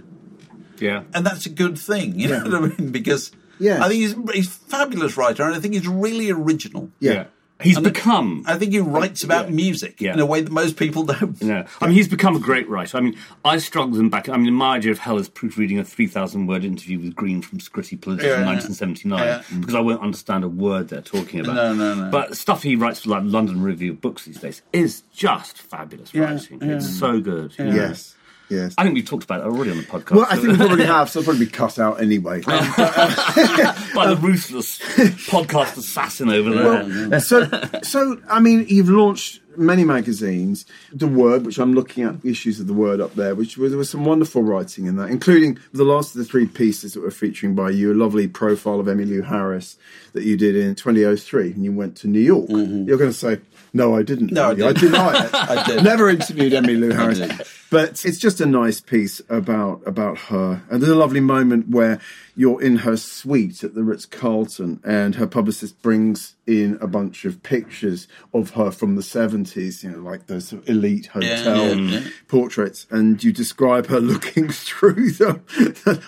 [0.79, 1.03] Yeah.
[1.13, 2.19] and that's a good thing.
[2.19, 2.91] You know what I mean?
[2.91, 3.81] Because Yes.
[3.81, 6.89] I think he's he's a fabulous writer, and I think he's really original.
[6.99, 7.25] Yeah.
[7.61, 8.43] He's And become.
[8.45, 10.13] I think he writes about music Yeah.
[10.15, 11.39] in a way that most people don't.
[11.41, 11.67] Yeah.
[11.79, 12.97] I mean, he's become a great writer.
[12.97, 14.27] I mean, I struggled him back.
[14.27, 17.59] I mean, my idea of hell is proofreading a 3,000 word interview with Green from
[17.59, 19.41] Scritti Politti Yeah, in 1979 Yeah.
[19.49, 21.55] Mm, because I won't understand a word they're talking about.
[21.55, 22.09] No, no, no.
[22.11, 26.13] But stuff he writes for like London Review of Books these days is just fabulous
[26.13, 26.59] Yeah, writing.
[26.61, 26.77] yeah.
[26.77, 27.53] It's so good.
[27.57, 27.65] you.
[27.67, 28.15] Yes.
[28.53, 28.75] Yes.
[28.77, 30.11] I think we've talked about it already on the podcast.
[30.11, 32.41] Well, I think we probably have, so it'll probably be cut out anyway.
[32.41, 34.79] by the ruthless
[35.27, 37.19] podcast assassin over there.
[37.19, 37.49] so,
[37.83, 40.65] so I mean, you've launched many magazines.
[40.91, 43.77] The Word, which I'm looking at issues of the Word up there, which was, there
[43.77, 47.11] was some wonderful writing in that, including the last of the three pieces that were
[47.11, 49.77] featuring by you, a lovely profile of Emmylou Harris
[50.13, 52.49] that you did in 2003, and you went to New York.
[52.49, 52.87] Mm-hmm.
[52.87, 53.39] You're going to say,
[53.73, 54.65] "No, I didn't." No, I are you?
[54.65, 54.91] I didn't.
[54.91, 55.33] deny it.
[55.33, 55.83] I did.
[55.83, 57.41] Never interviewed Emmylou Harris, did.
[57.73, 60.61] But it's just a nice piece about about her.
[60.69, 61.99] And there's a lovely moment where
[62.35, 67.25] you're in her suite at the Ritz Carlton, and her publicist brings in a bunch
[67.25, 71.75] of pictures of her from the 70s, you know, like those sort of elite hotel
[71.75, 72.07] yeah, yeah.
[72.27, 75.43] portraits, and you describe her looking through them.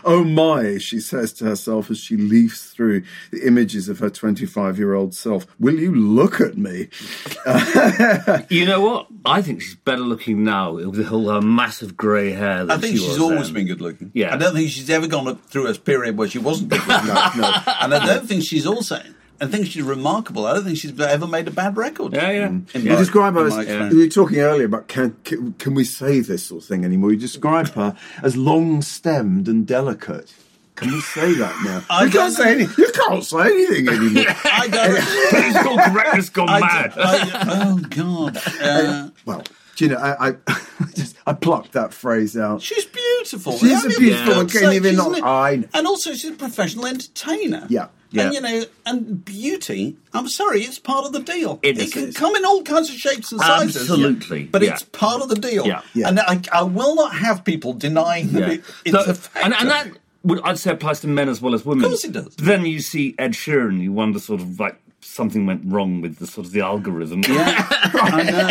[0.03, 4.77] oh my, she says to herself as she leafs through the images of her 25
[4.77, 5.45] year old self.
[5.59, 6.89] Will you look at me?
[8.49, 9.07] You know what?
[9.25, 12.65] I think she's better looking now with all her massive grey hair.
[12.65, 13.53] Than I think she she's was always then.
[13.53, 14.11] been good looking.
[14.13, 14.33] Yeah.
[14.33, 17.07] I don't think she's ever gone through a period where she wasn't good looking.
[17.07, 17.61] No, no.
[17.81, 19.01] and I don't think she's also.
[19.41, 20.45] I think she's remarkable.
[20.45, 22.13] I don't think she's ever made a bad record.
[22.13, 22.47] Yeah, yeah.
[22.47, 23.93] In You my- describe her in as my experience.
[23.93, 27.11] you were talking earlier about can, can can we say this sort of thing anymore?
[27.11, 30.33] You describe her as long stemmed and delicate.
[30.77, 31.83] Can we say that now?
[31.89, 32.85] I you can't say anything.
[32.85, 34.23] You can't say anything anymore.
[34.45, 35.03] I don't.
[35.29, 36.93] Political correctness gone I, mad.
[36.97, 38.37] I- oh God!
[38.61, 39.43] Uh, well,
[39.75, 39.97] Do you know?
[39.97, 40.35] I I,
[40.95, 42.61] just, I plucked that phrase out.
[42.61, 43.57] She's beautiful.
[43.57, 45.67] She's I a mean, beautiful for one, can't sake, even isn't not- I know.
[45.73, 47.65] And also, she's a professional entertainer.
[47.69, 47.87] Yeah.
[48.11, 48.25] Yeah.
[48.25, 49.97] And you know, and beauty.
[50.13, 51.59] I'm sorry, it's part of the deal.
[51.63, 51.93] It It, is.
[51.93, 53.75] can come in all kinds of shapes and sizes.
[53.89, 54.73] Absolutely, But yeah.
[54.73, 55.65] it's part of the deal.
[55.67, 55.81] Yeah.
[55.93, 56.07] Yeah.
[56.07, 58.53] And I, I will not have people denying that Yeah.
[58.53, 59.39] it, it's So- a factor.
[59.45, 59.87] and, and that
[60.23, 61.83] would I'd say applies to men as well as women.
[61.83, 62.35] Of course it does.
[62.35, 66.17] But then you see Ed Sheeran, you wonder sort of like something went wrong with
[66.17, 67.21] the sort of the algorithm.
[67.27, 68.49] yeah, I know.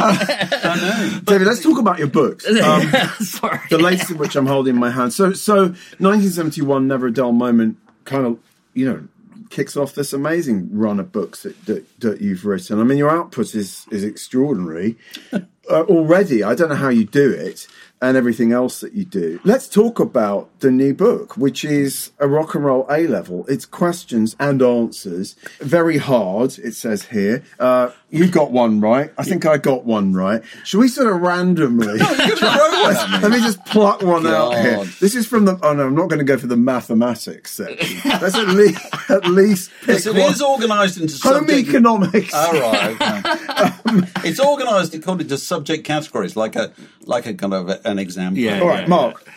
[0.71, 1.21] I know.
[1.25, 2.47] David, let's talk about your books.
[2.65, 2.91] Um,
[3.21, 3.59] Sorry.
[3.69, 5.13] the latest of which I'm holding in my hand.
[5.13, 5.55] So, so
[5.99, 8.39] 1971, Never a Dull Moment, kind of,
[8.73, 9.07] you know,
[9.51, 12.81] kicks off this amazing run of books that, that, that you've written.
[12.81, 14.97] I mean, your output is is extraordinary
[15.33, 15.41] uh,
[15.71, 16.43] already.
[16.43, 17.67] I don't know how you do it
[18.01, 19.41] and everything else that you do.
[19.45, 23.47] Let's talk about the new book, which is a rock and roll A level.
[23.49, 25.37] It's questions and answers.
[25.61, 27.43] Very hard, it says here.
[27.59, 29.13] Uh, you got one right.
[29.19, 30.43] I think I got one right.
[30.65, 31.99] Should we sort of randomly?
[31.99, 34.85] Let me just pluck one out here.
[35.01, 35.59] This is from the.
[35.63, 38.11] Oh no, I'm not going to go for the mathematics section.
[38.11, 40.33] Let's at least at least pick Yes, it one.
[40.33, 41.69] is organised into Home subject.
[41.69, 42.33] economics.
[42.35, 42.91] All right.
[43.01, 43.71] Okay.
[43.87, 46.73] Um, it's organised according to subject categories, like a
[47.03, 48.35] like a kind of an exam.
[48.37, 48.61] Yeah.
[48.61, 49.23] All right, Mark.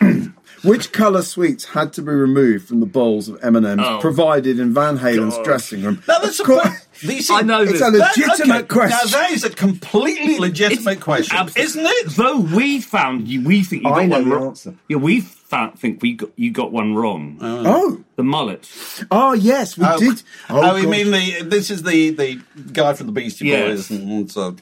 [0.62, 3.98] Which colour sweets had to be removed from the bowls of M&Ms Oh.
[4.00, 5.44] provided in Van Halen's God.
[5.44, 6.02] dressing room?
[6.08, 6.76] Now that's a Co- per-
[7.30, 7.80] I know It's this.
[7.80, 9.10] a That- legitimate okay, question.
[9.12, 12.10] Now that is a completely legitimate question, Abs- isn't it?
[12.16, 14.46] Though we found you, we think you got I know one the wrong.
[14.48, 14.74] answer.
[14.88, 17.38] Yeah, we found, think we got, you got one wrong.
[17.40, 18.00] oh, oh.
[18.16, 18.68] The mullet.
[19.12, 20.22] oh yes, we Oh, did.
[20.50, 20.90] Oh, oh, you God.
[20.90, 22.40] mean the this is the the
[22.72, 23.88] guy from the Beastie Yes.
[23.88, 24.56] Boys, and, and so.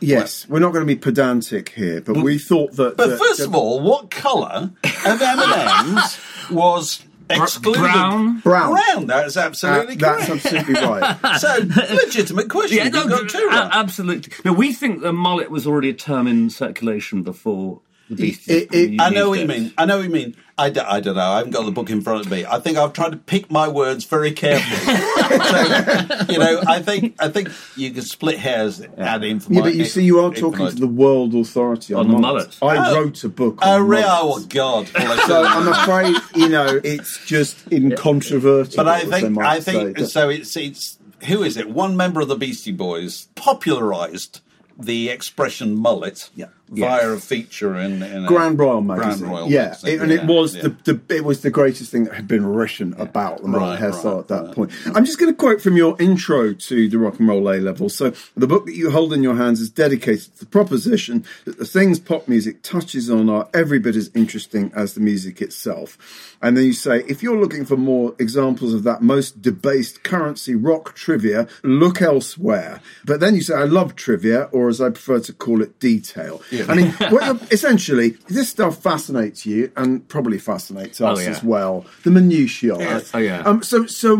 [0.00, 0.48] Yes?
[0.48, 2.96] We're not going to be pedantic here, but we thought that.
[2.96, 6.18] But that- first that- of all, what colour of M and M's
[6.50, 7.78] was excluded?
[7.80, 8.40] brown.
[8.40, 8.72] Brown.
[8.72, 9.06] Brown.
[9.06, 11.16] That's Uh, absolutely that's absolutely right.
[11.38, 11.56] so
[11.94, 12.78] legitimate question.
[12.78, 13.70] Yeah, You've no, got two a- right.
[13.72, 14.32] absolutely.
[14.44, 17.86] No, we think the mullet was already a term in circulation before the beast.
[18.10, 19.72] It- it- I know what you mean.
[19.78, 20.36] I know what you mean.
[20.58, 21.22] I, d- I don't know.
[21.22, 22.44] I haven't got the book in front of me.
[22.44, 24.94] I think I've tried to pick my words very carefully.
[25.38, 29.60] so, you know, I think I think you can split hairs out in for Yeah,
[29.62, 32.60] but you see, you are talking to the world authority on, On the mullets.
[32.60, 32.78] mullet.
[32.78, 32.94] I Oh.
[32.94, 33.58] wrote a book.
[33.62, 34.02] Oh, on really?
[34.02, 34.44] mullets.
[34.44, 34.88] Oh, God.
[35.26, 38.76] so I'm afraid, you know, it's just incontrovertible.
[38.76, 40.04] But I think I think say.
[40.04, 40.28] so.
[40.28, 41.70] It's it's who is it?
[41.70, 44.40] One member of the Beastie Boys popularised
[44.78, 46.46] the expression mullet Yeah.
[46.70, 49.24] Via a feature in, in Grand Royal magazine.
[49.26, 50.62] Grand Royal yeah, magazine, it- and it yeah, was yeah.
[50.62, 54.04] the, the it was the greatest thing that had been written about the Right, hairstyle
[54.14, 54.54] right, at that right.
[54.54, 54.70] point.
[54.94, 57.88] I'm just going to quote from your intro to the rock and roll A level.
[57.88, 61.58] So the book that you hold in your hands is dedicated to the proposition that
[61.58, 66.36] the things pop music touches on are every bit as interesting as the music itself.
[66.42, 70.54] And then you say, if you're looking for more examples of that most debased currency
[70.54, 72.80] rock trivia, look elsewhere.
[73.04, 76.40] But then you say, I love trivia, or as I prefer to call it, detail.
[76.68, 81.22] I mean, what uh, essentially, this stuff fascinates you and probably fascinates oh, us Oh,
[81.22, 81.30] yeah.
[81.30, 81.86] as well.
[82.04, 82.74] The minutiae.
[82.96, 83.10] of.
[83.14, 83.40] Oh, yeah.
[83.42, 84.16] Um, so, so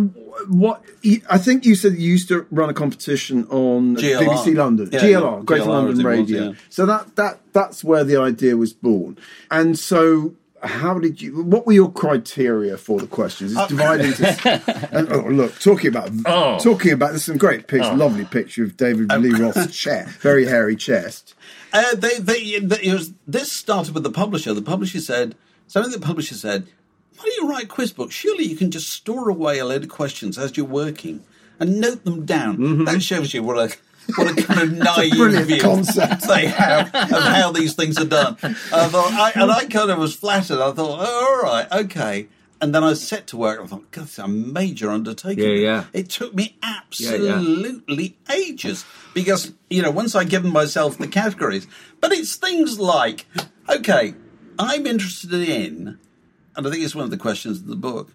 [0.48, 0.82] what?
[1.28, 4.20] I think you said you used to run a competition on GLR.
[4.26, 5.42] BBC London, Yeah, GLR, yeah.
[5.44, 6.42] Greater GLR London as it was, Radio.
[6.44, 6.52] yeah.
[6.68, 9.18] So that that that's where the idea was born.
[9.50, 10.34] And so.
[10.62, 11.42] How did you?
[11.42, 13.52] What were your criteria for the questions?
[13.52, 14.88] It's uh, divided into.
[14.92, 16.58] and, oh, look, talking about Oh.
[16.58, 17.12] talking about.
[17.12, 17.88] There's some great pictures.
[17.92, 17.94] Oh.
[17.94, 21.34] Lovely picture of David um, Lee Roth's chest, very hairy chest.
[21.72, 24.52] Uh, they, they, they, it was, this started with the publisher.
[24.54, 25.34] The publisher said,
[25.66, 26.66] something the publisher said,
[27.16, 28.14] why do you write quiz books?
[28.14, 31.22] Surely you can just store away a load of questions as you're working
[31.58, 32.84] and note them down.
[32.86, 33.76] That shows you what a
[34.16, 36.26] what a kind of naive view concept.
[36.26, 38.36] they have of how these things are done.
[38.42, 40.58] And I thought, I, and I kind of was flattered.
[40.58, 42.28] I thought, oh, all right, okay.
[42.62, 43.58] And then I set to work.
[43.60, 45.44] I thought, God, it's a major undertaking.
[45.44, 45.84] Yeah, yeah.
[45.94, 46.74] It took me yeah.
[46.76, 51.66] absolutely ages because you know once I'd given myself the categories,
[52.00, 53.26] but it's things like,
[53.68, 54.14] okay,
[54.58, 55.98] I'm interested in,
[56.54, 58.12] and I think it's one of the questions in the book.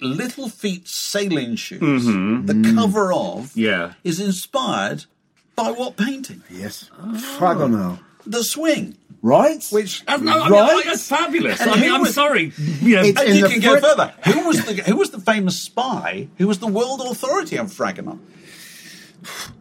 [0.00, 1.80] Little Feat sailing shoes.
[2.06, 2.46] Mm-hmm.
[2.46, 3.94] The cover of Yeah.
[4.04, 5.06] is inspired
[5.54, 6.42] by what painting?
[6.50, 6.90] Yes,
[7.38, 8.00] Fragonard.
[8.26, 8.96] The Swing.
[9.22, 9.64] Right?
[9.70, 10.82] Which no, I mean, Right?
[10.84, 11.60] that's fabulous.
[11.60, 12.52] And I mean, I'm was- sorry.
[12.58, 14.12] You know, and you can go further.
[14.26, 16.28] Who was the who was the famous spy?
[16.38, 18.18] Who was the world authority on Fragonard?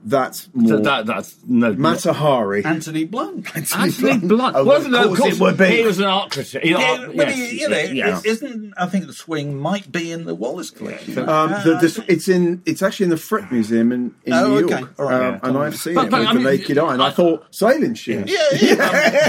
[0.03, 1.73] That's more that, that, that's no.
[1.73, 2.63] Matahari.
[2.65, 3.47] Anthony Blunt.
[3.75, 4.55] Anthony Blunt.
[4.55, 5.77] Oh, well, of no, course it would be.
[5.77, 6.63] He was an art critic.
[6.63, 8.19] You know, Yeah, art- but yes, he- you know, yeah.
[8.19, 8.73] it isn't.
[8.77, 11.17] I think the swing might be in the Wallace collection.
[11.27, 12.61] Um, the, the, it's in.
[12.65, 14.79] It's actually in the Frick Museum in, in Oh, New okay.
[14.79, 15.33] York, All right.
[15.33, 17.07] um, and I've seen But- it but with I the mean, naked eye, and I,
[17.07, 18.27] I- thought sailing ship.
[18.27, 18.75] yeah, yeah.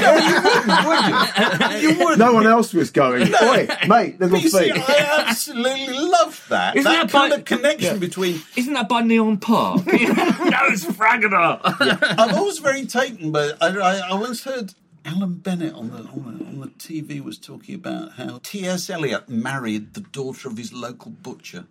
[0.03, 1.87] no, you wouldn't, would you?
[1.87, 2.19] You wouldn't.
[2.19, 3.33] No one else was going.
[3.43, 4.89] Oi, mate, little But you see, feet.
[4.89, 6.77] I absolutely love that.
[6.77, 8.43] Isn't that that kind by- of connection between.
[8.57, 9.83] Isn't that by Neon Park?
[10.51, 11.61] no, it's Fragonard.
[12.19, 13.53] I'm always very taken by.
[13.61, 17.39] I, I, I once heard Alan Bennett on the, on the on the TV was
[17.39, 18.91] talking about how T.S.
[18.91, 21.67] Eliot married the daughter of his local butcher.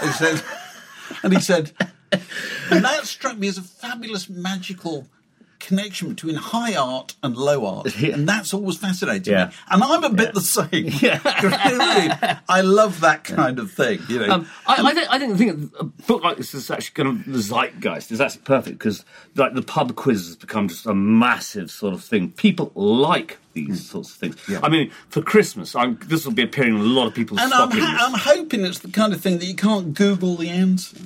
[0.00, 0.42] he said,
[1.22, 1.72] and he said,
[2.70, 5.06] and that struck me as a fabulous magical
[5.62, 9.46] connection between high art and low art, and that's always fascinating Yeah.
[9.46, 9.52] me.
[9.70, 10.66] And I'm a bit the same.
[11.42, 12.10] Really,
[12.48, 14.00] I love that kind of thing.
[14.08, 16.70] You know, Um, I, I, think, I think the thing, a book like this is
[16.70, 18.10] actually kind of the zeitgeist.
[18.12, 19.04] is actually perfect because
[19.36, 22.30] like the pub quiz has become just a massive sort of thing.
[22.32, 24.36] People like these sorts of things.
[24.62, 27.52] I mean, for Christmas, I'm, this will be appearing in a lot of people's And
[27.52, 30.96] I'm, ha- I'm hoping it's the kind of thing that you can't Google the answer.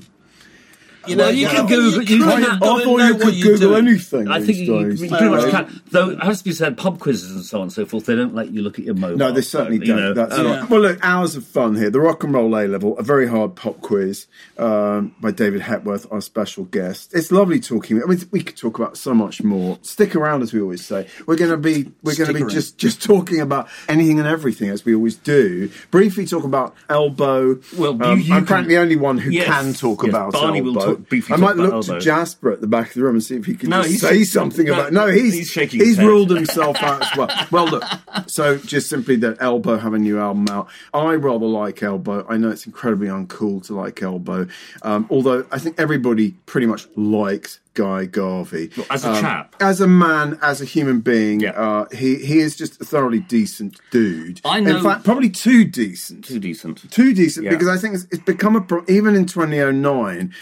[1.08, 3.86] You Well, you can Google- you can't- can- you've I thought you could Google doing.
[3.88, 4.28] anything.
[4.28, 5.02] I think you, days.
[5.02, 5.80] you pretty much can.
[5.90, 8.14] Though it has to be said, pub quizzes and so on and so forth, they
[8.16, 9.16] don't let you look at your mobile.
[9.18, 9.96] No, they certainly you don't.
[9.96, 10.14] know.
[10.14, 10.70] That's Um, right.
[10.70, 11.90] Well, look, hours of fun here.
[11.90, 14.26] The Rock and Roll A Level, a very hard pop quiz
[14.58, 17.12] um, by David Hepworth, our special guest.
[17.14, 18.02] It's lovely talking.
[18.02, 19.78] I mean, we could talk about so much more.
[19.82, 21.06] Stick around, as we always say.
[21.26, 22.50] We're going to be we're going to be around.
[22.50, 25.70] just just talking about anything and everything, as we always do.
[25.90, 27.58] Briefly talk about Elbow.
[27.76, 30.32] Well, Um, you I'm can- apparently the only one who Yes, can talk yes, about
[30.32, 30.95] Barney will Elbow.
[30.96, 33.36] Talk- briefly I might look to Jasper at the back of the room and see
[33.36, 34.92] if he can No, say something no, about.
[34.92, 37.28] No, he's he's shaking He's ruled himself out as well.
[37.50, 37.84] Well, look.
[38.26, 40.68] So just simply that Elbow have a new album out.
[40.92, 42.26] I rather like Elbow.
[42.28, 44.46] I know it's incredibly uncool to like Elbow,
[44.82, 49.54] um, although I think everybody pretty much likes Guy Garvey as a Um, chap.
[49.60, 51.38] as a man, as a human being.
[51.40, 51.50] Yeah.
[51.50, 54.40] Uh, he he is just a thoroughly decent dude.
[54.44, 56.90] I know- In fact, probably too decent too decent.
[56.90, 57.50] too decent Yeah.
[57.52, 60.32] because I think it's, it's become a pro- even in 2009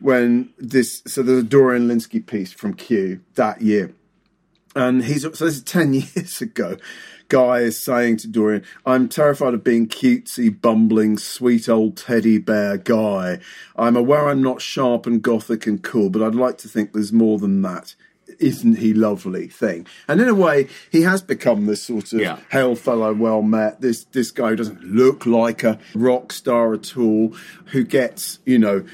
[0.00, 3.92] when this so there's a Dorian Lynskey piece from Q that year
[4.76, 6.76] and he's so this is 10 years ago
[7.28, 12.76] guy is saying to Dorian I'm terrified of being cutesy bumbling sweet old teddy bear
[12.76, 13.38] guy.
[13.76, 17.12] I'm aware I'm not sharp and gothic and cool but I'd like to think there's
[17.12, 17.94] more than that.
[18.38, 19.86] Isn't he lovely thing?
[20.08, 22.38] And in a way he has become this sort of Yeah.
[22.50, 26.96] hail fellow well met this this guy who doesn't look like a rock star at
[26.96, 27.34] all
[27.66, 28.84] who gets you know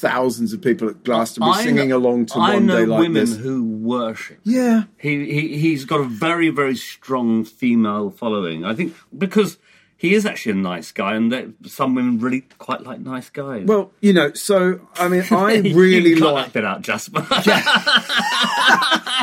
[0.00, 3.24] thousands of people at Glastonbury I singing know- along to I one day like women
[3.26, 4.38] this who worship.
[4.44, 8.64] yeah He, he he's got a very very strong female following.
[8.64, 9.56] I think because
[10.04, 13.64] he is actually a nice guy, and that some women really quite like nice guys.
[13.64, 17.20] well you know so I mean I really like that out, Jasper.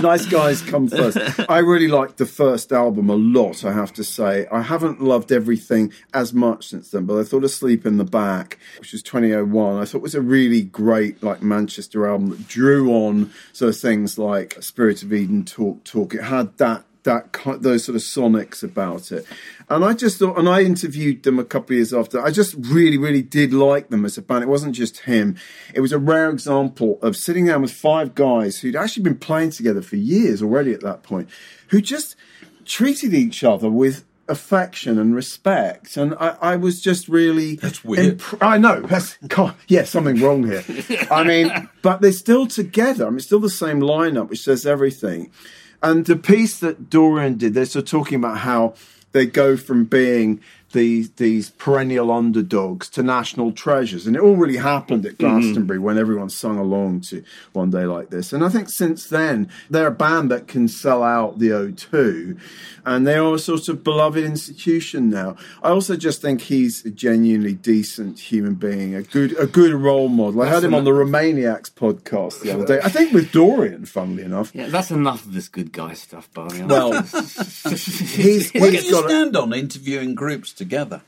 [0.01, 1.19] nice guys come first.
[1.47, 4.47] I really liked the first album a lot, I have to say.
[4.51, 8.57] I haven't loved everything as much since then, but I thought Asleep in the Back,
[8.79, 13.31] which was 2001, I thought was a really great like Manchester album that drew on
[13.53, 16.15] sort of things like Spirit of Eden, Talk Talk.
[16.15, 19.25] It had that that those sort of sonics about it.
[19.69, 22.21] And I just thought, and I interviewed them a couple of years after.
[22.21, 24.43] I just really, really did like them as a band.
[24.43, 25.37] It wasn't just him.
[25.73, 29.51] It was a rare example of sitting down with five guys who'd actually been playing
[29.51, 31.29] together for years already at that point,
[31.69, 32.15] who just
[32.65, 35.97] treated each other with affection and respect.
[35.97, 38.19] And I, I was just really That's weird.
[38.19, 38.81] impr- I know.
[38.81, 40.63] That's God, yeah, something wrong here.
[41.09, 43.05] I mean, but they're still together.
[43.07, 45.31] I mean, it's still the same lineup, which says everything.
[45.83, 48.75] And the piece that Dorian did, they're sort of talking about how
[49.11, 50.41] they go from being
[50.71, 55.39] these these perennial underdogs to national treasures, and it all really happened at mm-hmm.
[55.39, 58.33] Glastonbury when everyone sung along to One Day Like This.
[58.33, 62.39] And I think since then they're a band that can sell out the O2,
[62.85, 65.35] and they are a sort of beloved institution now.
[65.61, 70.09] I also just think he's a genuinely decent human being, a good a good role
[70.09, 70.41] model.
[70.41, 72.79] I heard him on the Romaniacs podcast the other day.
[72.83, 74.51] I think with Dorian, funnily enough.
[74.53, 76.63] yeah, that's enough of this good guy stuff, Barney.
[76.63, 81.01] Well, he's, Where do he's you got a, stand on interviewing groups together?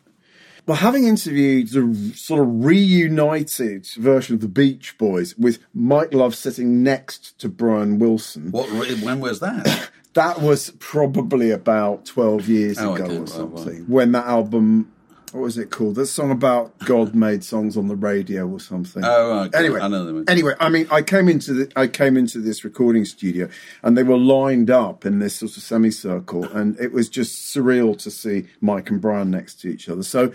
[0.65, 6.35] well, having interviewed the sort of reunited version of the Beach Boys with Mike Love
[6.35, 8.69] sitting next to Brian Wilson, What?
[9.03, 9.89] When was that?
[10.13, 13.79] that was probably about 12 years Oh, ago okay, or something.
[13.79, 13.89] right.
[13.89, 14.92] When that album,
[15.33, 15.95] what was it called?
[15.95, 19.03] That song about God made songs on the radio or something.
[19.03, 19.57] Oh, okay.
[19.57, 23.49] Anyway, I anyway, I mean, I came into the, I came into this recording studio,
[23.81, 27.97] and they were lined up in this sort of semicircle, and it was just surreal
[27.97, 30.03] to see Mike and Brian next to each other.
[30.03, 30.31] So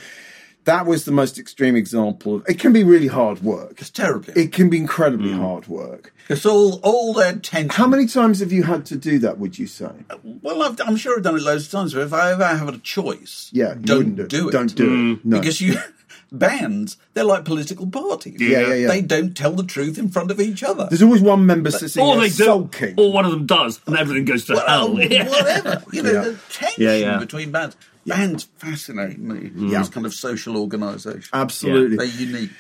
[0.69, 2.37] that was the most extreme example.
[2.37, 3.75] Of, it can be really hard work.
[3.81, 4.35] It's terribly.
[4.43, 5.39] It can be incredibly Mm.
[5.41, 6.13] hard work.
[6.29, 7.71] It's all all their tension.
[7.71, 9.39] How many times have you had to do that?
[9.39, 9.91] Would you say?
[10.11, 11.95] Uh, well, I've, I'm sure I've done it loads of times.
[11.95, 14.53] But if I ever have a choice, Yeah, don't wouldn't do, it.
[14.53, 14.97] Don't do it.
[14.97, 15.25] Mm.
[15.25, 15.39] No.
[15.41, 15.77] because you
[16.33, 18.37] bands they're like political parties.
[18.41, 18.89] Yeah, yeah, yeah.
[18.89, 20.87] They don't tell the truth in front of each other.
[20.91, 22.95] There's always one member sitting or there they do, sulking.
[22.99, 24.87] or one of them does, and everything goes to Well, hell.
[24.93, 25.85] Uh, whatever.
[25.93, 26.23] You know, Yeah.
[26.25, 27.19] the tension Yeah, yeah.
[27.19, 27.77] between bands.
[28.09, 29.51] Bands fascinate me.
[29.51, 29.71] Mm.
[29.71, 29.79] Yeah.
[29.81, 31.29] This kind of social organisation.
[31.33, 31.97] Absolutely.
[31.97, 32.51] They're unique.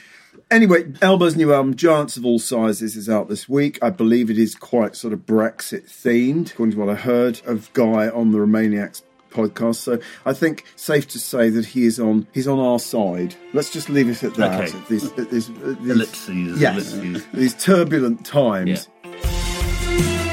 [0.50, 3.78] Anyway, Elbow's new album, Giants of All Sizes, is out this week.
[3.82, 7.72] I believe it is quite sort of Brexit themed, according to what I heard of
[7.72, 9.76] Guy on the Romaniacs podcast.
[9.76, 13.34] So I think safe to say that he is on he's on our side.
[13.52, 14.60] Let's just leave it at that.
[14.68, 14.78] Okay.
[14.78, 17.26] At These, at these, at these- Ellipses, yes, ellipses.
[17.34, 18.88] these turbulent times.
[19.02, 20.27] Drinking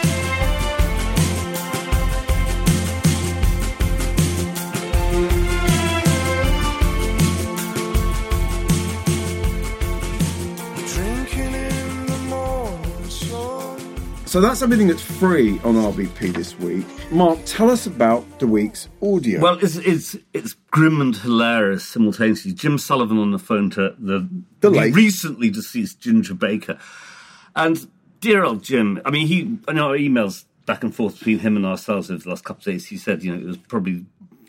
[14.36, 16.86] So that's everything that's free on RBP this week.
[17.10, 19.40] Mark, tell us about the week's audio.
[19.40, 22.52] Well, it's it's it's grim and hilarious simultaneously.
[22.52, 24.28] Jim Sullivan on the phone to the,
[24.60, 26.78] The the recently deceased Ginger Baker,
[27.56, 29.02] and dear old Jim.
[29.06, 32.22] I mean, he I know our emails back and forth between him and ourselves over
[32.22, 32.88] the last couple of days.
[32.88, 34.06] He said, you know, it was probably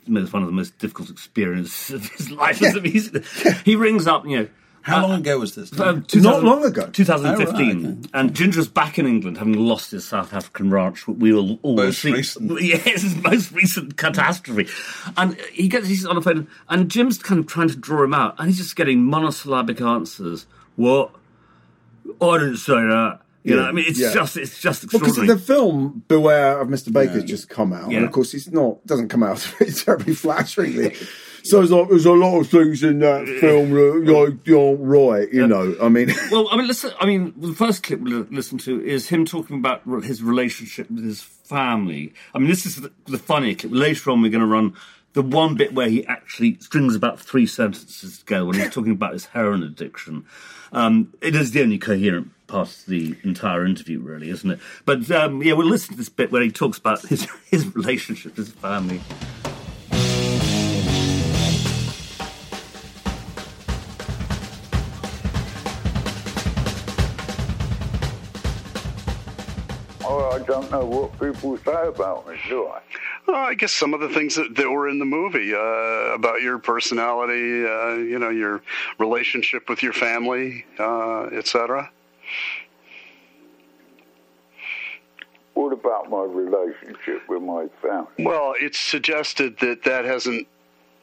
[0.09, 2.61] one of the most difficult experiences of his life.
[2.61, 3.55] a musician.
[3.65, 4.49] He rings up, you know.
[4.87, 5.77] How uh, long ago was this?
[5.81, 6.87] um, Not long ago.
[6.87, 7.37] 2015.
[7.37, 8.09] Oh, right, okay.
[8.15, 11.09] And Ginger's back in England, having lost his South African ranch.
[11.09, 12.13] We will all Most see.
[12.13, 12.61] recent.
[12.63, 14.71] Yes, his most recent catastrophe.
[15.17, 18.15] And he gets he's on the phone, and Jim's kind of trying to draw him
[18.15, 20.47] out, and he's just getting monosyllabic answers.
[20.77, 21.11] What?
[22.21, 23.21] I didn't say that.
[23.47, 24.13] You know, Yeah, I mean, it's yeah.
[24.13, 25.39] just it's just because extraordinary.
[25.39, 26.93] the film Beware of Mr.
[26.93, 27.99] Baker's just come out, Yeah.
[27.99, 29.39] and of course he's not doesn't come out
[29.85, 30.97] terribly flatteringly.
[31.45, 35.33] So it's like there's a lot of things in that film that like, aren't right,
[35.33, 35.77] you know.
[35.81, 36.91] I mean, Well, I mean, listen.
[36.99, 40.91] I mean, the first clip we will listen to is him talking about his relationship
[40.91, 42.13] with his family.
[42.35, 43.71] I mean, this is the, the funny clip.
[43.73, 44.75] Later on, we're going to run
[45.13, 49.13] the one bit where he actually strings about three sentences together when he's talking about
[49.13, 50.25] his heroin addiction.
[50.73, 54.59] Um, it is the only coherent part of the entire interview, really, isn't it?
[54.85, 58.37] But um, yeah, we'll listen to this bit where he talks about his his relationship
[58.37, 59.01] with his family.
[70.09, 72.81] Oh, I don't know what people say about me, do I?
[73.29, 76.43] Uh, I guess some of the things that, that were in the movie uh, about
[76.43, 78.63] your personality, uh, you know, your
[78.99, 81.91] relationship with your family, uh, etc.
[85.55, 88.27] What about my relationship with my family?
[88.27, 90.47] Well, it's suggested that that hasn't,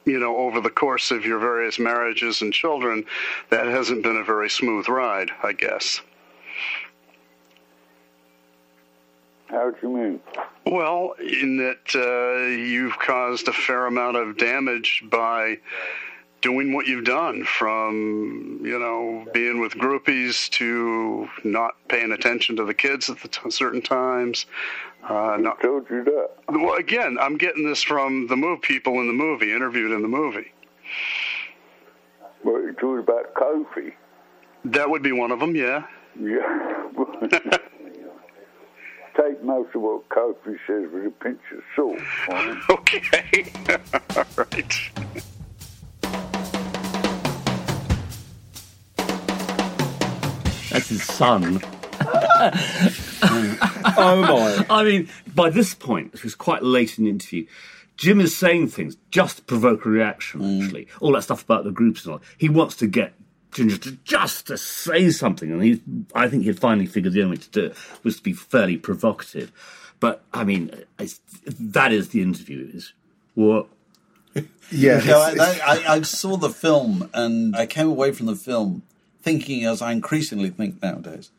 [0.04, 3.04] you know, over the course of your various marriages and children,
[3.50, 6.00] that hasn't been a very smooth ride, I guess.
[9.46, 10.20] How do you mean?
[10.66, 15.58] Well, in that uh, you've caused a fair amount of damage by
[16.44, 22.64] doing what you've done, from you know being with groupies to not paying attention to
[22.66, 24.44] the kids at the t- certain times.
[25.08, 26.30] Uh, not, told you that?
[26.48, 30.08] well, again, I'm getting this from the move people in the movie, interviewed in the
[30.08, 30.52] movie.
[32.44, 33.94] Well, you talked about Kofi.
[34.66, 35.86] That would be one of them, yeah.
[36.20, 36.90] Yeah.
[39.16, 41.98] Take most of what Kofi says with a pinch of salt.
[42.28, 42.58] right?
[42.70, 43.46] Okay,
[44.16, 45.24] all right.
[50.84, 51.60] That's his son.
[53.96, 54.66] oh my!
[54.68, 57.46] I mean, by this point, it was quite late in the interview.
[57.96, 60.40] Jim is saying things just to provoke a reaction.
[60.40, 60.64] Mm.
[60.64, 62.20] Actually, all that stuff about the groups and all.
[62.36, 63.14] He wants to get
[63.52, 65.80] Ginger to just to say something, and he,
[66.14, 68.76] I think, he'd finally figured the only way to do it was to be fairly
[68.76, 69.52] provocative.
[70.00, 72.68] But I mean, it's, that is the interview.
[72.74, 72.92] Is
[73.34, 73.68] what?
[74.70, 78.26] Yeah, No, I, it's- it's- I, I saw the film and I came away from
[78.26, 78.82] the film
[79.24, 81.30] thinking, as I increasingly think nowadays,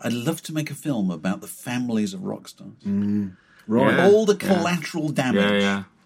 [0.00, 2.72] I'd love to make a film about the families of rock stars.
[2.84, 3.36] Mm.
[3.66, 3.96] right.
[3.96, 4.06] Yeah.
[4.08, 5.62] All the collateral damage,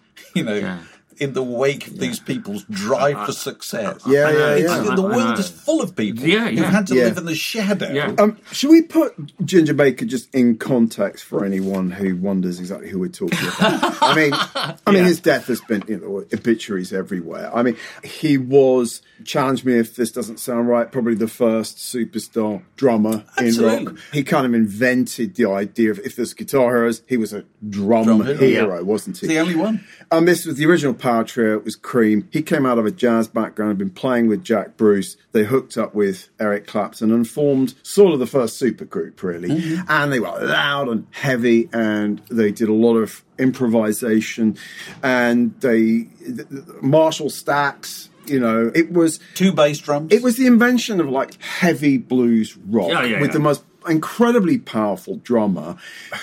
[0.35, 0.79] you know, Yeah.
[1.19, 4.01] In the wake of these people's drive for success.
[4.07, 4.95] Yeah, I know, yeah, It's, yeah.
[4.95, 7.05] the world is full of people Yeah, who've had to Yeah.
[7.05, 7.91] live in the shadow.
[7.91, 8.13] Yeah.
[8.17, 9.13] Um, should we put
[9.45, 13.97] Ginger Baker just in context for anyone who wonders exactly who we're talking about?
[14.01, 17.51] I mean, I mean, his death has been you know obituaries everywhere.
[17.53, 20.91] I mean, he was challenge me if this doesn't sound right.
[20.91, 23.95] Probably the first superstar drummer in rock.
[24.13, 28.05] He kind of invented the idea of if there's guitar heroes, he was a drum,
[28.05, 28.81] Drum hero, hero, yeah.
[28.81, 29.27] wasn't he?
[29.27, 29.83] The only one.
[30.11, 30.93] And this was the original
[31.25, 31.57] trio.
[31.57, 32.27] It was Cream.
[32.31, 35.17] He came out of a jazz background, had been playing with Jack Bruce.
[35.31, 39.49] They hooked up with Eric Clapton and formed sort of the first supergroup, really.
[39.49, 39.81] Mm-hmm.
[39.89, 44.57] And they were loud and heavy, and they did a lot of improvisation.
[45.03, 50.13] And they, th- th- Marshall Stacks, you know, it was Two bass drums.
[50.13, 53.33] it was the invention of like heavy blues rock Yeah, yeah, with yeah.
[53.33, 55.75] the most incredibly powerful drummer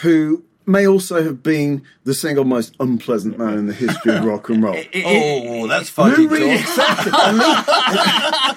[0.02, 4.48] who may also have been the single most unpleasant man in the history of rock
[4.48, 4.76] and roll.
[5.04, 6.16] Oh, that's funny.
[6.16, 7.06] Who really talk.
[7.06, 7.12] accepted?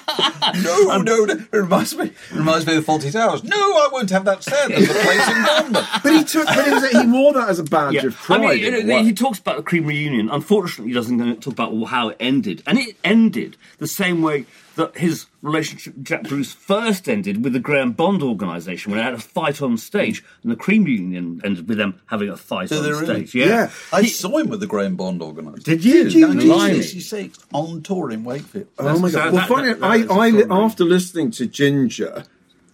[0.62, 1.34] No, no, no.
[1.34, 2.06] It reminds me.
[2.06, 3.44] It reminds me of the Fawlty Towers.
[3.44, 4.68] No, I won't have that said.
[4.68, 5.84] There's a place in London.
[6.02, 8.06] but he took, but was, he wore that as a badge Yeah.
[8.06, 8.40] of pride.
[8.40, 10.28] I mean, you know, he talks about the Cream reunion.
[10.28, 14.46] Unfortunately, he doesn't talk about how it ended, and it ended the same way
[14.80, 19.04] that his relationship with Jack Bruce first ended with the Graham Bond organisation when they
[19.04, 22.68] had a fight on stage, and the Cream Union ended with them having a fight
[22.70, 23.04] Did on they really?
[23.26, 23.34] stage.
[23.34, 23.46] Yeah.
[23.46, 23.70] Yeah.
[23.92, 25.62] I saw him with the Graham Bond organisation.
[25.64, 26.04] Did you?
[26.04, 26.26] Did you?
[26.26, 26.48] Blimey.
[26.48, 28.66] 1966 on tour in Wakefield.
[28.78, 29.26] Oh my So god!
[29.26, 32.24] that- well, funny, that- that I, is I, li- after listening to Ginger,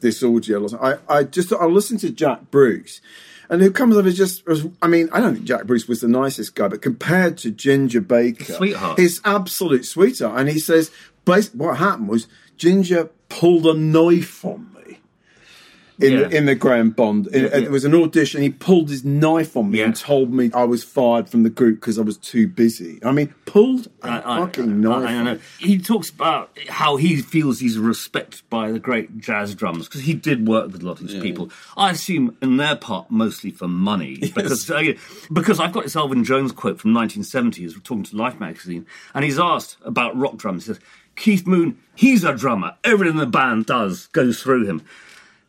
[0.01, 3.01] this audio, I, I just I listened to Jack Bruce,
[3.49, 6.01] and who comes up as just, as, I mean, I don't think Jack Bruce was
[6.01, 8.99] the nicest guy, but compared to Ginger Baker, Sweetheart.
[8.99, 10.91] his absolute sweetheart, and he says,
[11.25, 14.76] what happened was Ginger pulled a knife on me.
[15.99, 16.29] In, Yeah.
[16.29, 17.65] in the Graham Bond, in, Yeah, yeah.
[17.65, 18.43] it was an audition.
[18.43, 21.77] He pulled his knife on me and told me I was fired from the group
[21.81, 22.99] because I was too busy.
[23.03, 25.09] I mean, pulled a I- fucking knife.
[25.09, 25.39] I, I know.
[25.59, 30.13] He talks about how he feels he's respected by the great jazz drummers because he
[30.13, 31.51] did work with a lot of these people.
[31.79, 34.21] I assume, in their part, mostly for money.
[34.37, 34.93] Because, uh,
[35.33, 37.63] because I've got this Elvin Jones quote from 1970.
[37.63, 38.85] He's talking to Life magazine,
[39.15, 40.67] and he's asked about rock drums.
[40.67, 40.81] He says,
[41.17, 42.75] Keith Moon, he's a drummer.
[42.85, 44.83] Everything the band does goes through him.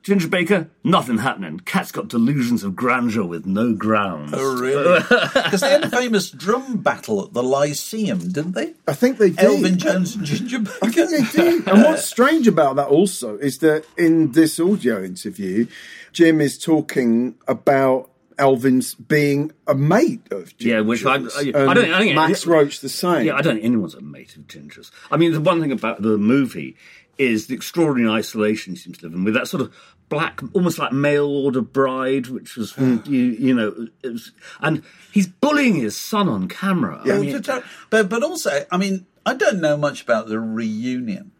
[0.08, 1.60] Ginger Baker, nothing happening.
[1.60, 4.32] Cat's got delusions of grandeur with no grounds.
[4.34, 4.99] Oh, really?
[5.34, 8.74] Because they had a famous drum battle at the Lyceum, didn't they?
[8.88, 9.39] I think they did.
[9.39, 10.78] Elvin Jones and Ginger Baker.
[10.82, 11.64] I think they do.
[11.68, 15.68] and what's strange about that also is that in this audio interview,
[16.14, 20.66] Jim is talking about Elvin's being a mate of Ginger's.
[20.66, 23.26] Yeah, which I- I- I don't- I think- Max Roach the same.
[23.26, 24.89] Yeah, I don't think anyone's a mate of Ginger's.
[25.12, 26.78] I mean, the one thing about the movie
[27.18, 29.74] is the extraordinary isolation he seems to live in, with that sort of
[30.10, 32.97] black, almost like mail order bride, which was, Hmm.
[33.05, 34.32] you, you know, it was,
[34.62, 34.82] and
[35.12, 37.01] he's bullying his son on camera.
[37.03, 41.32] I mean, to- but but also, I mean, I don't know much about the reunion,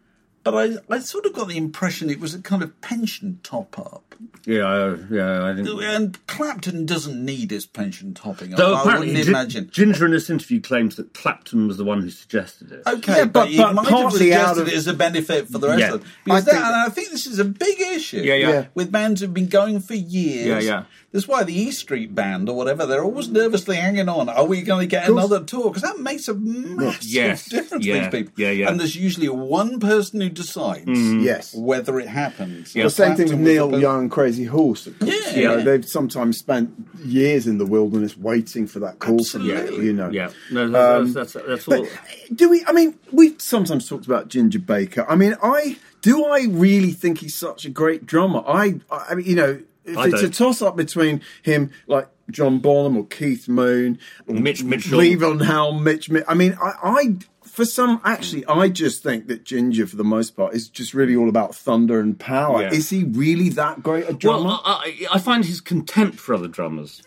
[0.44, 3.78] but I I sort of got the impression it was a kind of pension top
[3.78, 4.07] up.
[4.46, 5.68] Yeah, I- yeah, I think.
[5.82, 8.58] And Clapton doesn't need his pension topping up.
[8.58, 9.70] Though I apparently, wouldn't Gin- imagine.
[9.72, 12.82] Ginger in this interview claims that Clapton was the one who suggested it.
[12.86, 15.58] Okay, Yeah, but, but- he but might have suggested of- it as a benefit for
[15.58, 15.94] the rest Yeah.
[15.94, 16.10] of them.
[16.24, 18.18] Because I that, think- and I think this is a big issue.
[18.18, 18.48] Yeah, yeah.
[18.50, 18.66] Yeah.
[18.74, 20.46] With bands who've been going for years.
[20.46, 20.82] Yeah, yeah.
[21.10, 24.28] That's why the E Street Band or whatever, they're always nervously hanging on.
[24.28, 25.70] Are we going to get another tour?
[25.70, 27.48] Because that makes a massive Yes.
[27.48, 27.94] difference Yeah.
[27.94, 28.32] to these people.
[28.36, 28.68] Yeah, yeah.
[28.68, 31.22] And there's usually one person who decides mm.
[31.24, 31.54] Yes.
[31.54, 32.74] whether it happens.
[32.74, 32.84] Yeah.
[32.84, 34.86] The same thing with Neil the person- Crazy Horse.
[34.86, 35.12] of course.
[35.12, 35.36] Yeah.
[35.36, 35.64] You know, Yeah.
[35.64, 36.70] they've sometimes spent
[37.04, 39.80] years in the wilderness waiting for that call from you.
[39.82, 41.86] You know, Yeah, no, um, that's, that's, that's, that's all.
[42.34, 42.64] Do we?
[42.66, 45.06] I mean, we've sometimes talked about Ginger Baker.
[45.08, 46.24] I mean, I do.
[46.26, 48.42] I really think he's such a great drummer.
[48.46, 50.34] I, I mean, you know, if I it's a don't.
[50.34, 54.98] toss up between him, like John Bonham or Keith Moon, or Mitch Mitchell.
[55.00, 56.10] Levon Helm, Mitch.
[56.28, 57.16] I mean, I, I,
[57.58, 61.16] for some, actually, I just think that Ginger, for the most part, is just really
[61.16, 62.62] all about thunder and power.
[62.62, 62.72] Yeah.
[62.72, 64.44] Is he really that great a drummer?
[64.44, 67.02] Well, I, I find his contempt for other drummers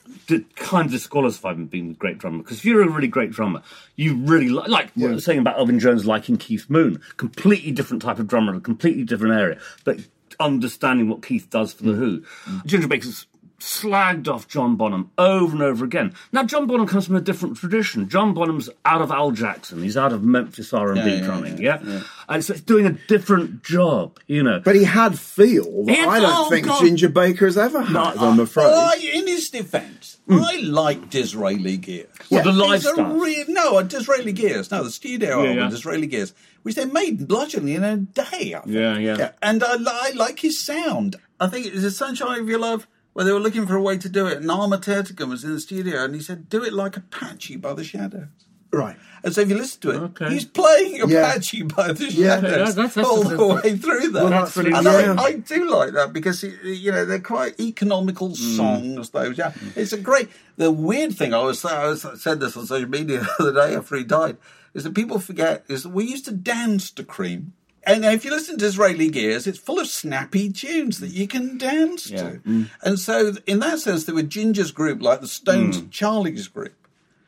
[0.57, 2.39] kind of disqualify him being a great drummer.
[2.39, 3.61] Because if you're a really great drummer,
[3.95, 6.99] you really li- like what I was saying about Elvin Jones liking Keith Moon.
[7.15, 10.01] Completely different type of drummer, a completely different area, but
[10.37, 11.97] understanding what Keith does for the mm.
[11.97, 12.23] Who.
[12.65, 13.25] Ginger Baker's
[13.61, 16.13] slagged off John Bonham over and over again.
[16.31, 18.09] Now John Bonham comes from a different tradition.
[18.09, 19.81] John Bonham's out of Al Jackson.
[19.83, 21.57] He's out of Memphis R and Yeah, B yeah, drumming.
[21.59, 21.93] yeah, Yeah,
[22.27, 24.19] and uh, so it's doing a different job.
[24.27, 24.59] You know.
[24.59, 26.81] but he had feel that He had- I don't oh, think God.
[26.81, 27.95] Ginger Baker has ever had.
[27.95, 28.65] Uh, I'm afraid.
[28.65, 30.39] Well, I, in his defence, hmm.
[30.39, 32.07] I like Disraeli Gears.
[32.29, 33.13] Well, the live It's a stuff.
[33.21, 34.71] re- no, a Disraeli Gears.
[34.71, 35.69] No, the studio album, yeah.
[35.69, 36.33] Disraeli Gears,
[36.63, 38.55] which they made bludgeoningly in a day.
[38.55, 38.65] I think.
[38.67, 39.31] Yeah, yeah.
[39.41, 41.15] And I, I like his sound.
[41.39, 43.81] I think it was a Sunshine of Your Love where they were looking for a
[43.81, 44.37] way to do it.
[44.37, 47.73] And Ahmet Ertegun was in the studio and he said, do it like Apache by
[47.73, 48.27] the Shadows.
[48.73, 48.95] right.
[49.23, 50.29] And so if you listen to it, Okay.
[50.33, 51.19] he's playing Yeah.
[51.33, 52.09] Apache by the Yeah.
[52.39, 54.23] Shadows Yeah, that's- that's- all the way through that.
[54.23, 55.15] Well, that's and really- I, yeah.
[55.21, 58.55] I do like that because you know they're quite economical Mm.
[58.57, 59.09] songs.
[59.11, 60.29] Those, yeah, it's a great.
[60.57, 63.53] The weird thing I was I was I said this on social media the other
[63.53, 64.37] day after he died
[64.73, 67.53] is that people forget is that we used to dance to Cream.
[67.83, 71.57] And if you listen to Disraeli Gears, it's full of snappy tunes that you can
[71.57, 72.39] dance to.
[72.45, 72.69] Mm.
[72.83, 76.73] And so, in that sense, there were Ginger's group, like the Stones and Charlie's group.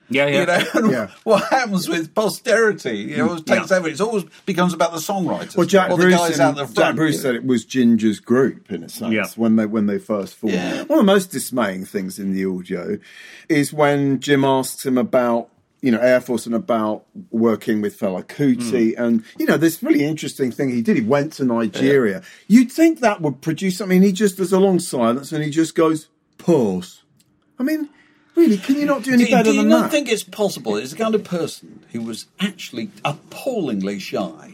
[0.10, 0.64] Yeah, yeah.
[0.76, 1.08] You know, Yeah.
[1.24, 3.14] what happens with posterity?
[3.14, 3.78] It always takes Yeah.
[3.78, 3.88] over.
[3.88, 5.56] It always becomes about the songwriters.
[5.58, 6.96] Well, Jack or the Bruce, guys and- out the Jack.
[6.96, 9.26] Bruce said it was Ginger's group in a sense Yeah.
[9.36, 10.56] when they when they first formed.
[10.56, 10.84] Yeah.
[10.84, 13.00] One of the most dismaying things in the audio
[13.50, 15.50] is when Jim asks him about
[15.84, 19.04] you know Air Force and about working with Fela Kuti, Hmm.
[19.04, 20.96] and you know this really interesting thing he did.
[20.96, 22.24] He went to Nigeria.
[22.48, 24.02] You'd think that would produce something.
[24.02, 26.08] He just there's a long silence and he just goes
[26.40, 27.04] pause.
[27.60, 27.90] I mean.
[28.36, 29.92] Really, can you not do any Do, better do you than not that?
[29.92, 30.76] think it's possible?
[30.76, 34.54] It's the kind of person who was actually appallingly shy.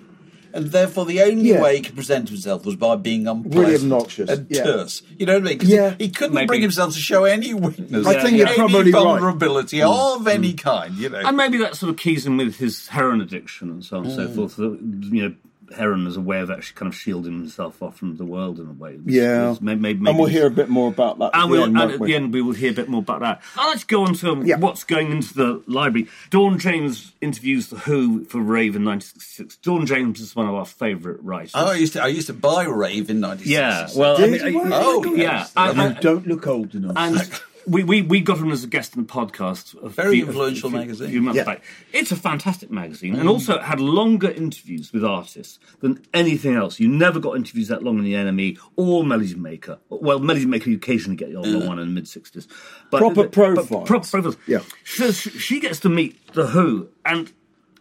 [0.53, 1.61] And therefore, the only Yeah.
[1.61, 4.63] way he could present himself was by being unpleasant Really obnoxious, and yeah.
[4.63, 5.01] terse.
[5.17, 5.59] You know what I mean?
[5.59, 5.95] 'Cause Yeah.
[5.97, 6.47] he, he couldn't Maybe.
[6.47, 9.01] bring himself to show any weakness, I think you're any probably right.
[9.01, 9.03] Mm.
[9.03, 10.95] vulnerability of any kind.
[10.97, 13.97] You know, And maybe that sort of keys him with his heroin addiction and so
[13.97, 14.57] on and so forth.
[14.57, 14.77] You
[15.11, 15.33] know,
[15.75, 18.67] heroin as a way of actually kind of shielding himself off from the world in
[18.67, 18.91] a way.
[18.95, 19.51] It's- Yeah.
[19.51, 21.31] it's may- may- and we'll hear a bit more about that.
[21.35, 22.07] at And, the we'll, end, and at we?
[22.07, 23.41] the end, we will hear a bit more about that.
[23.57, 24.57] I'd like to go on to um, Yeah.
[24.57, 26.07] what's going into the library.
[26.29, 29.57] Dawn James interviews The Who for Rave in 1966.
[29.57, 31.51] Dawn James is one of our favourite writers.
[31.55, 33.49] oh, I used to I used to buy Rave in '96.
[33.49, 34.61] yeah, well, I mean, you?
[34.63, 35.53] I- Oh, yeah, yes.
[35.55, 36.93] and, You and- don't look old enough.
[36.97, 37.15] and
[37.69, 39.81] we, we, we got him as a guest in the podcast.
[39.83, 41.09] A Very few- influential a few- magazine.
[41.09, 41.43] few months Yeah.
[41.45, 41.63] back.
[41.93, 43.31] It's a fantastic magazine, and mm.
[43.31, 46.79] also it had longer interviews with artists than anything else.
[46.79, 49.79] You never got interviews that long in the NME or Melody Maker.
[49.89, 52.47] Well, Melody Maker you occasionally get the older one in the mid sixties,
[52.91, 53.67] but Proper but profiles.
[53.67, 54.37] proper profiles.
[54.47, 54.59] Yeah.
[54.85, 57.31] So she, she gets to meet the Who, and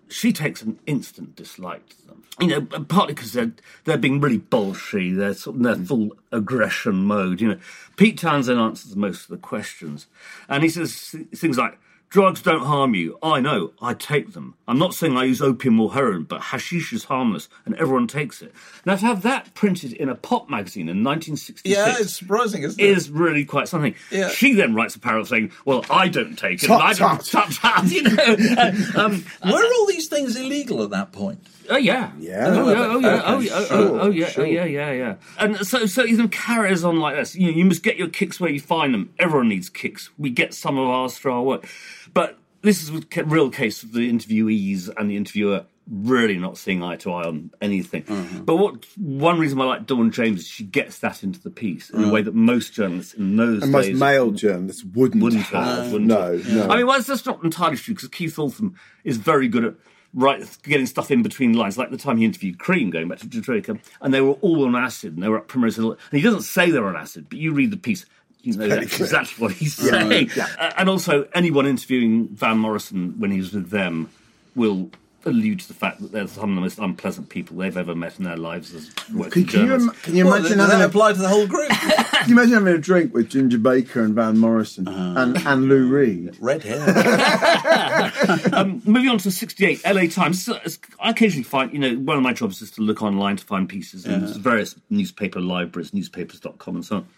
[0.09, 2.25] she takes an instant dislike to them.
[2.41, 3.53] You know, uh, partly because they're
[3.85, 5.17] they're being really bolshy.
[5.17, 7.41] They're sort of in their full aggression mode.
[7.41, 7.59] You know,
[7.97, 10.07] Pete Townshend answers most of the questions,
[10.49, 11.79] and he says things like.
[12.11, 13.19] Drugs don't harm you.
[13.23, 13.73] I know.
[13.83, 14.55] I take them.
[14.67, 18.41] I'm not saying I use opium or heroin, but hashish is harmless, and everyone takes
[18.41, 18.55] it.
[18.87, 22.81] Now, to have that printed in a pop magazine in 1966 yeah, it's surprising, isn't
[22.81, 22.85] it?
[22.85, 23.95] is really quite something.
[24.11, 24.31] Yeah.
[24.31, 26.71] She then writes a paragraph saying, "Well, I don't take it.
[26.71, 28.15] I don't tut, tut," you know.
[28.17, 31.47] Uh, um, Were all these things illegal at that point?
[31.71, 32.47] oh yeah, Yeah.
[32.49, 34.45] oh yeah, oh yeah, oh yeah, oh, sure, oh, oh, yeah, sure.
[34.45, 35.15] oh yeah, yeah, yeah.
[35.39, 37.35] And so, so it carries on like this.
[37.35, 39.13] You know, you must get your kicks where you find them.
[39.19, 40.11] Everyone needs kicks.
[40.19, 41.69] We get some of ours through our work,
[42.15, 46.83] but this is a real case of the interviewees and the interviewer really not seeing
[46.83, 48.03] eye to eye on anything.
[48.03, 48.45] Mm-hmm.
[48.45, 51.51] But what one reason why I like Dawn James is she gets that into the
[51.51, 55.45] piece in a way that most journalists in those and most male journalists wouldn't, wouldn't
[55.45, 55.65] have.
[55.65, 56.49] have, wouldn't no, have.
[56.49, 56.69] no.
[56.69, 59.75] I mean, well, that's not entirely true because Keith Altham is very good at
[60.15, 61.79] right getting stuff in between lines.
[61.79, 63.81] Like the time he interviewed Cream, going back to Drake, and
[64.15, 65.93] they were all on acid, and they were at Primrose Hill.
[65.93, 68.05] And he doesn't say they're on acid, but you read the piece.
[68.43, 70.31] You know very that's exactly what he's saying.
[70.37, 70.47] yeah.
[70.59, 74.09] Uh, and also, anyone interviewing Van Morrison when he was with them
[74.55, 74.91] will
[75.27, 78.17] allude to the fact that they're some of the most unpleasant people they've ever met
[78.19, 79.89] in their lives as working can, can you, journalists.
[79.99, 81.69] im- can you Well, imagine does having that a, apply to the whole group?
[81.71, 85.21] can you imagine having a drink with Ginger Baker and Van Morrison Uh-huh.
[85.21, 86.37] and, and Lou Reed?
[86.41, 86.81] Red hair.
[88.53, 90.45] um, moving on to 68, LA Times.
[90.45, 90.59] So,
[91.01, 93.69] I occasionally find, you know, one of my jobs is to look online to find
[93.69, 97.09] pieces in various newspaper libraries, newspapers.com and so on.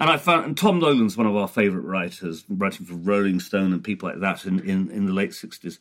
[0.00, 3.72] And I found, and Tom Nolan's one of our favourite writers, writing for Rolling Stone
[3.74, 5.76] and people like that in, in, in the late 60s.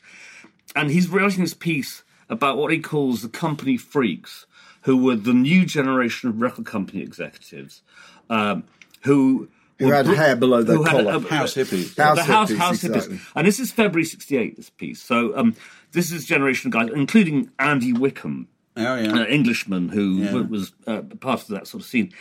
[0.75, 4.45] And he's writing this piece about what he calls the company freaks,
[4.81, 7.81] who were the new generation of record company executives,
[8.29, 8.65] um,
[9.03, 9.47] who
[9.79, 11.15] Who were had br- hair below their who had collar.
[11.15, 11.97] a- House hippies.
[11.97, 13.15] House the house, hippies, house exactly.
[13.17, 13.31] hippies.
[13.35, 15.01] And this is February 68, this piece.
[15.01, 15.55] So um,
[15.93, 19.17] this is generation of guys, including Andy Wickham, Oh, yeah.
[19.21, 20.33] an Englishman who Yeah.
[20.41, 22.13] was uh, part of that sort of scene.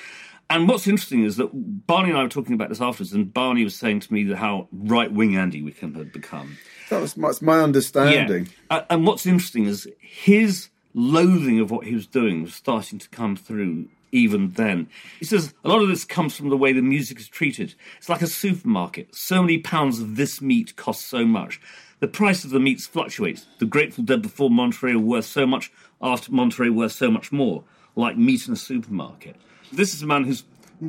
[0.51, 1.51] And what's interesting is that
[1.87, 4.37] Barney and I were talking about this afterwards, and Barney was saying to me that
[4.37, 6.57] how right wing Andy Wickham had become.
[6.89, 8.49] That was my, my understanding.
[8.71, 13.09] Uh, and what's interesting is his loathing of what he was doing was starting to
[13.11, 14.89] come through even then.
[15.19, 17.75] He says a lot of this comes from the way the music is treated.
[17.99, 19.15] It's like a supermarket.
[19.15, 21.61] So many pounds of this meat costs so much.
[22.01, 23.47] The price of the meats fluctuates.
[23.59, 25.71] The Grateful Dead before Monterey were worth so much,
[26.01, 27.65] after Monterey worth so much more,
[27.97, 29.37] like meat in a supermarket.
[29.73, 30.45] This is a man who's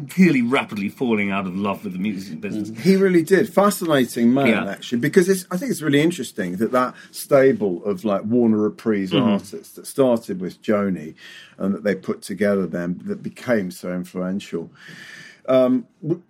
[0.10, 2.70] clearly rapidly falling out of love with the music business.
[2.84, 3.52] He really did.
[3.52, 4.66] Fascinating man, Yeah.
[4.70, 9.12] actually, because it's, I think it's really interesting that that stable of like Warner Reprise
[9.12, 9.28] Mm-hmm.
[9.30, 11.16] artists that started with Joni
[11.58, 14.70] and that they put together then that became so influential.
[15.48, 15.88] Um,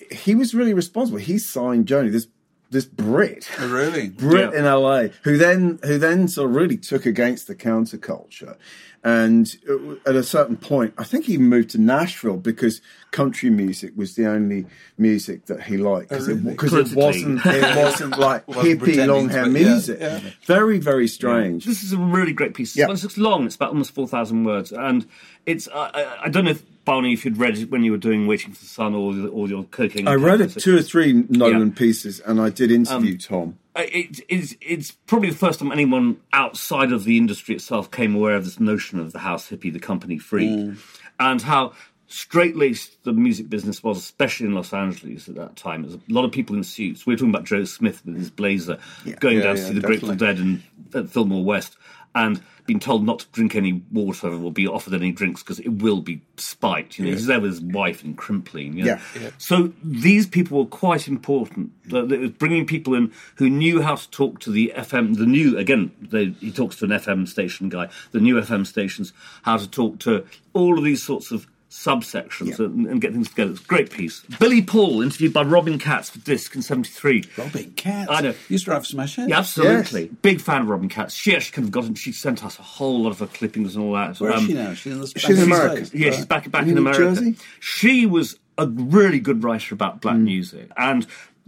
[0.10, 1.20] he was really responsible.
[1.20, 2.28] He signed Joni, this
[2.70, 3.50] this Brit.
[3.60, 4.10] Oh, really?
[4.24, 4.60] Brit Yeah.
[4.60, 8.56] in LA, who then who then sort of really took against the counterculture,
[9.04, 13.94] and uh, at a certain point, I think he moved to Nashville because country music
[13.96, 14.66] was the only
[14.98, 16.52] music that he liked because really?
[16.52, 19.98] it, 'cause it wasn't it wasn't like Wasn't hippie long hair to be- yeah, music.
[20.00, 20.20] yeah.
[20.46, 21.66] Very very strange.
[21.66, 22.76] This is a really great piece.
[22.76, 22.92] Yeah.
[22.92, 23.46] It's, it's long.
[23.46, 25.08] It's about almost four thousand words, and
[25.46, 25.68] it's.
[25.74, 28.26] I I, I don't know if Barney, if you'd read it when you were doing
[28.26, 30.08] Waiting for the Sun or, the- or your cooking.
[30.08, 31.74] I read it two or three Nolan Yeah.
[31.76, 33.58] pieces, and I did interview Tom.
[33.76, 38.16] Uh, It, it's, it's probably the first time anyone outside of the industry itself came
[38.16, 40.78] aware of this notion of the house hippie, the company freak, Mm.
[41.20, 41.74] and how
[42.08, 45.84] straight laced the music business was, especially in Los Angeles at that time.
[45.84, 47.06] There's a lot of people in suits.
[47.06, 48.80] We are talking about Joe Smith with his blazer
[49.20, 50.16] going Yeah, down to yeah, see the Grateful.
[50.16, 50.64] Dead in
[50.96, 51.76] at Fillmore West.
[52.16, 55.70] And been told not to drink any water or be offered any drinks because it
[55.70, 57.00] will be spiked.
[57.00, 58.76] You know, he's there with his wife in Crimplene.
[58.76, 59.00] You know?
[59.20, 59.32] Yeah.
[59.40, 61.72] So these people were quite important.
[61.92, 65.26] Uh, it was bringing people in who knew how to talk to the FM, the
[65.26, 65.92] new again.
[66.00, 69.98] They, he talks to an FM station guy, the new FM stations, how to talk
[70.02, 72.66] to all of these sorts of subsections Yeah.
[72.66, 73.52] and, and get things together.
[73.52, 74.22] It's a great piece.
[74.40, 77.24] Billy Paul interviewed by Robin Katz for Disc in '73.
[77.38, 78.10] Robin Katz.
[78.12, 78.34] I know.
[78.50, 79.30] Used to have Smash Hits.
[79.30, 80.08] Yeah, absolutely.
[80.22, 81.14] Big fan of Robin Katz.
[81.14, 83.76] She actually kind of got in, she sent us a whole lot of her clippings
[83.76, 84.20] and all that.
[84.20, 84.74] Where is Um, she now?
[84.74, 85.42] She's in the she's in States.
[85.48, 85.90] America.
[85.94, 87.04] yeah, she's back back In in, New America.
[87.16, 87.36] Jersey?
[87.60, 91.06] She was a really good writer about black music, and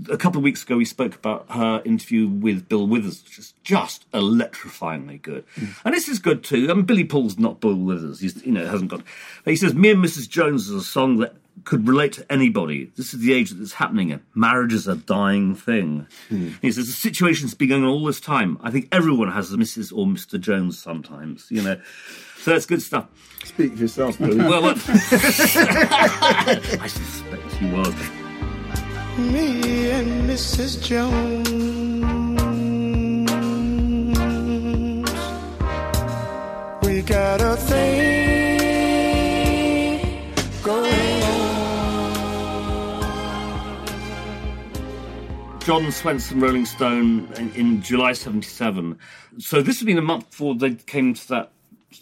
[0.09, 3.53] a couple of weeks ago we spoke about her interview with Bill Withers, which is
[3.63, 5.45] just electrifyingly good.
[5.55, 5.75] Mm.
[5.85, 6.67] And this is good too.
[6.69, 9.01] I mean, Billy Paul's not Bill Withers; he's you know hasn't got.
[9.43, 10.29] But he says, "Me and Mrs.
[10.29, 12.91] Jones" is a song that could relate to anybody.
[12.95, 14.21] This is the age that it's happening in.
[14.33, 16.07] Marriage is a dying thing.
[16.29, 16.51] Hmm.
[16.61, 18.57] He says the situation's been going on all this time.
[18.61, 19.95] I think everyone has a Mrs.
[19.95, 20.39] or Mr.
[20.39, 21.47] Jones sometimes.
[21.49, 21.79] You know,
[22.37, 23.07] so that's good stuff.
[23.43, 24.37] Speak for yourself, Billy.
[24.37, 24.77] Well, I
[26.87, 28.20] suspect he was.
[29.31, 30.81] Me and Mrs.
[30.81, 31.49] Jones.
[36.83, 38.41] We got a thing
[40.63, 41.11] going
[45.61, 48.97] John Swenson, Rolling Stone, in, in July '77.
[49.37, 51.51] So this had been a month before they came to that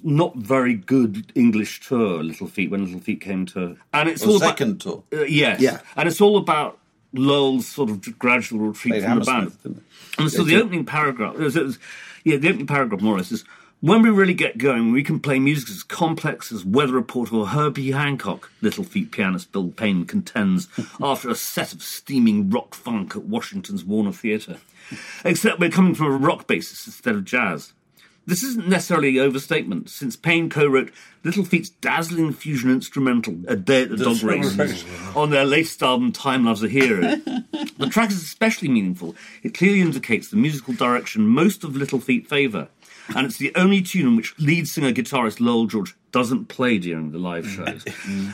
[0.03, 4.33] not very good English tour, Little Feat, when Little Feat came to, and it's Well,
[4.35, 5.03] all second tour.
[5.11, 5.79] about uh, yes, Yeah.
[5.97, 6.78] and it's all about
[7.13, 9.81] Lowell's sort of gradual retreat from the band.
[10.17, 11.79] And so the opening paragraph, it was, it was-
[12.23, 13.43] yeah, the opening paragraph more or less is.
[13.81, 17.47] When we really get going, we can play music as complex as Weather Report or
[17.47, 20.67] Herbie Hancock, Little Feat pianist Bill Payne contends
[21.01, 24.57] after a set of steaming rock funk at Washington's Warner Theatre.
[25.23, 27.71] Except we're coming from a rock basis instead of jazz.
[28.29, 30.91] This isn't necessarily an overstatement, since Payne co-wrote
[31.23, 36.11] Little Feat's dazzling fusion instrumental, A Day at the, Dog Race, on their latest album,
[36.11, 37.01] Time Loves a Hero.
[37.79, 39.15] the track is especially meaningful.
[39.41, 42.67] It clearly indicates the musical direction most of Little Feat favour,
[43.15, 47.11] and it's the only tune in which lead singer guitarist Lowell George doesn't play during
[47.11, 47.83] the live shows.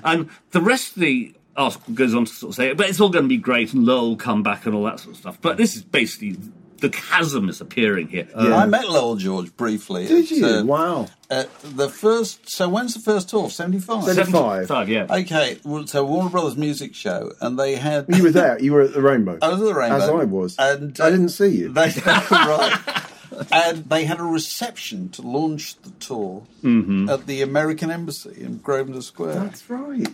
[0.03, 3.07] and the rest of the article goes on to sort of say, but it's all
[3.07, 5.37] going to be great, and Lowell will come back and all that sort of stuff.
[5.39, 6.37] But this is basically
[6.79, 8.27] the chasm is appearing here.
[8.35, 10.07] yeah I met Lowell George briefly.
[10.07, 10.45] Did at, you?
[10.45, 11.07] uh, wow.
[11.29, 12.49] At the first.
[12.49, 13.49] So when's the first tour?
[13.49, 14.03] Seventy five.
[14.03, 14.67] 75.
[14.67, 15.07] 75, yeah.
[15.09, 18.05] Okay, well, so Warner Brothers Music Show, and they had.
[18.09, 18.59] You were there.
[18.59, 19.39] You were at the Rainbow.
[19.41, 20.55] I was at the Rainbow, As I was.
[20.59, 21.69] and I didn't see you.
[21.69, 21.91] They,
[22.31, 23.05] right.
[23.51, 29.01] And they had a reception to launch the tour at the American Embassy in Grosvenor
[29.01, 29.35] Square.
[29.35, 30.07] That's right.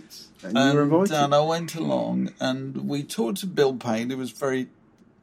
[0.43, 1.13] And, and, you were invited.
[1.13, 4.69] and I went along and we talked to Bill Payne, who was very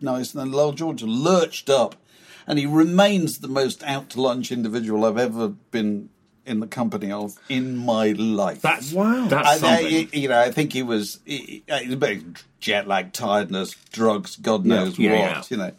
[0.01, 1.97] nice, and then Lowell George lurched up,
[2.47, 6.09] and he remains the most out to lunch individual I've ever been
[6.47, 8.63] in the company of in my life.
[8.63, 9.27] That's Wow.
[9.27, 10.09] Uh, that's I, I, something.
[10.23, 12.23] you know, I think he was, he, he- uh, he a bit
[12.59, 15.43] jet lag, tiredness, drugs, God knows Yeah, what, yeah.
[15.51, 15.73] you know.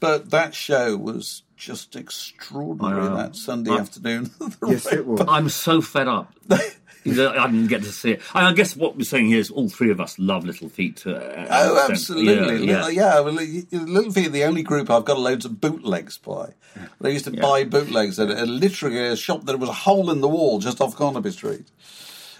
[0.00, 4.30] But that show was just extraordinary that Sunday I- afternoon.
[4.66, 5.20] yes, it was.
[5.28, 6.32] I'm so fed up.
[7.06, 8.22] I didn't get to see it.
[8.34, 10.96] I guess what we're saying here is all three of us love Little Feat.
[10.98, 12.34] To uh, Oh, absolutely.
[12.34, 12.88] Yeah, Little, yeah.
[12.88, 13.20] yeah.
[13.20, 16.54] well, Little Feat are the only group I've got loads of bootlegs by.
[17.00, 20.20] They used to buy bootlegs at, at literally a shop that was a hole in
[20.20, 21.66] the wall just off Carnaby Street.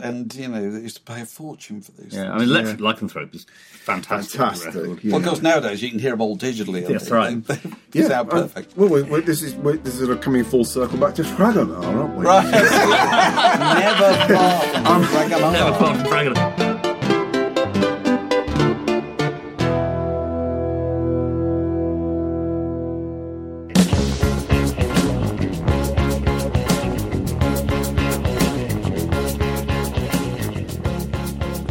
[0.00, 2.14] And, you know, they used to pay a fortune for these.
[2.14, 2.34] Yeah, things.
[2.34, 4.38] I mean, Electric Lycanthrope is fantastic.
[4.40, 5.04] Fantastic.
[5.04, 5.12] yeah.
[5.12, 6.84] Well, of course, nowadays you can hear them all digitally.
[6.84, 7.48] I That's think.
[7.48, 7.74] right.
[7.92, 8.76] They, they sound uh, perfect.
[8.76, 11.82] well, we, we, this is we, this is sort coming full circle back to Fragonard,
[11.84, 12.24] aren't we?
[12.26, 12.50] Right.
[12.50, 15.52] Never far from Fragonard.
[15.52, 16.67] Never far from Fragonard.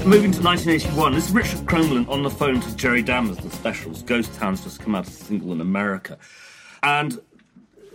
[0.07, 4.03] Moving to 1981, this is Richard Cromelin on the phone to Jerry Dammers, the specials.
[4.03, 6.17] Ghost Town's just come out as a single in America.
[6.81, 7.19] And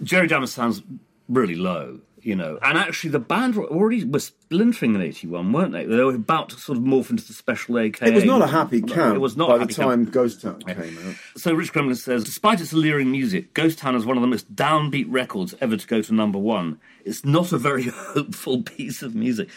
[0.03, 0.83] Jerry Dammers sounds
[1.31, 2.59] really low, you know.
[2.61, 5.87] And actually, the band were already were splintering in 81, weren't they?
[5.87, 8.09] They were about to sort of morph into the special AKA.
[8.09, 9.89] It was not a happy camp It was not by the happy camp.
[9.89, 11.15] time Ghost Town came out.
[11.39, 14.55] So Richard Cromelin says, despite its alluring music, Ghost Town is one of the most
[14.55, 16.79] downbeat records ever to go to number one.
[17.07, 19.49] It's not a very hopeful piece of music.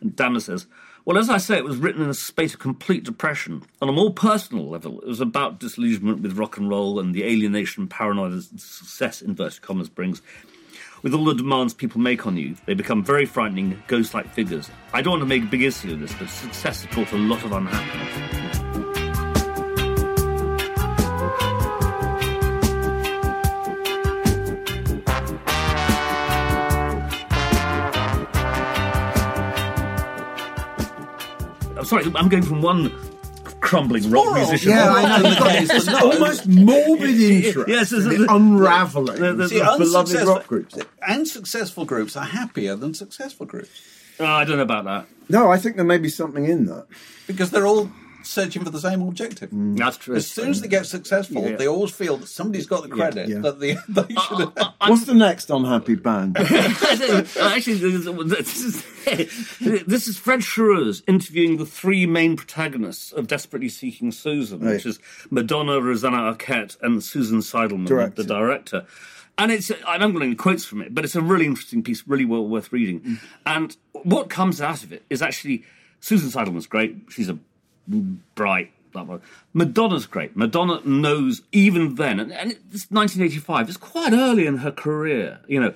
[0.00, 0.66] And Dammer says,
[1.04, 3.62] well, as I say, it was written in a space of complete depression.
[3.80, 7.24] On a more personal level, it was about disillusionment with rock and roll and the
[7.24, 10.22] alienation and paranoia that success, inverted commas, brings.
[11.02, 14.70] With all the demands people make on you, they become very frightening, ghost-like figures.
[14.92, 17.18] I don't want to make a big issue of this, but success has brought a
[17.18, 18.61] lot of unhappiness.
[31.82, 32.92] I'm sorry, I'm going from one
[33.60, 34.34] crumbling rock Moral.
[34.46, 34.70] musician.
[34.70, 35.28] Yeah, Moral I know.
[35.30, 39.50] You've got is this the- almost morbid interest Yes, in it's- unraveling the- the- of
[39.50, 40.78] See, beloved unsuccessful, rock groups.
[41.08, 43.68] unsuccessful groups are happier than successful groups
[44.20, 45.06] Oh, I don't know about that.
[45.28, 46.86] No, I think there may be something in that.
[47.26, 47.90] because they're all
[48.24, 49.50] searching for the same objective.
[49.52, 50.16] That's true.
[50.16, 51.56] As soon as they get successful, Yeah.
[51.56, 53.38] they always feel that somebody's got the credit yeah.
[53.40, 54.74] that they, they should have.
[54.86, 56.36] What's the next unhappy band?
[56.38, 58.84] Actually, this is,
[59.86, 64.98] this is Fred Schruers interviewing the three main protagonists of Desperately Seeking Susan, which is
[65.30, 68.22] Madonna, Rosanna Arquette, and Susan Seidelman, Director.
[68.22, 68.86] the director.
[69.38, 72.06] And it's, I'm not got any quotes from it, but it's a really interesting piece,
[72.06, 73.00] really well worth reading.
[73.00, 73.18] Mm.
[73.46, 75.64] And what comes out of it is actually
[76.00, 76.96] Susan Seidelman's great.
[77.08, 77.38] She's a
[77.86, 78.72] bright.
[78.92, 79.18] Blah, blah.
[79.54, 80.36] Madonna's great.
[80.36, 83.68] Madonna knows even then, and, and it's 1985.
[83.68, 85.40] It's quite early in her career.
[85.48, 85.74] You know,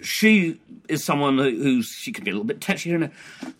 [0.00, 2.90] she is someone who, she can be a little bit touchy.
[2.90, 3.10] You know,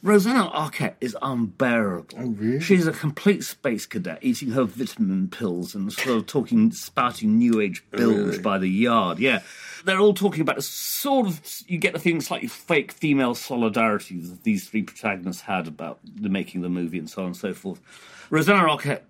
[0.03, 2.19] Rosanna Arquette is unbearable.
[2.19, 2.61] Oh, really?
[2.61, 7.61] She's a complete space cadet, eating her vitamin pills and sort of talking, spouting new
[7.61, 9.19] age oh, bilge by the yard.
[9.19, 9.41] Yeah.
[9.85, 14.21] They're all talking about a sort of, you get the feeling slightly fake female solidarity
[14.21, 17.37] that these three protagonists had about the making of the movie and so on and
[17.37, 17.81] so forth.
[18.31, 19.03] Rosanna Arquette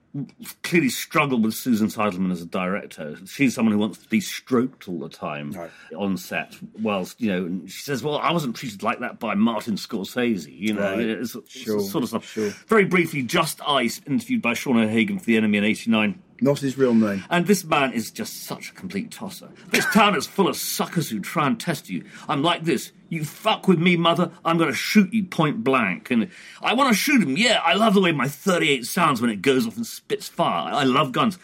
[0.63, 3.17] clearly struggled with Susan Seidelman as a director.
[3.27, 5.55] She's someone who wants to be stroked all the time
[5.97, 9.35] on set, whilst, you know, and she says, well, I wasn't treated like that by
[9.35, 11.01] Martin Scorsese, you know, Right.
[11.01, 12.25] it's, it's sort of stuff.
[12.27, 12.51] sure.
[12.69, 16.23] Very briefly, Just Ice, interviewed by Sean O'Hagan for The NME in 89.
[16.41, 17.25] Not his real name.
[17.31, 19.49] And this man is just such a complete tosser.
[19.71, 22.05] This town is full of suckers who try and test you.
[22.29, 22.93] I'm like this.
[23.09, 26.11] You fuck with me, mother, I'm going to shoot you point blank.
[26.11, 26.29] And
[26.61, 27.37] I want to shoot him.
[27.37, 30.73] Yeah, I love the way my 38 sounds when it goes off and spits fire.
[30.73, 31.39] I love guns.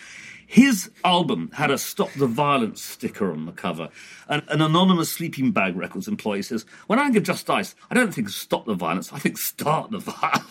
[0.47, 3.89] His album had a Stop the Violence sticker on the cover.
[4.29, 7.95] And an anonymous Sleeping Bag Records employee says, When I think of Just Ice, I
[7.95, 10.45] don't think stop the violence, I think start the violence.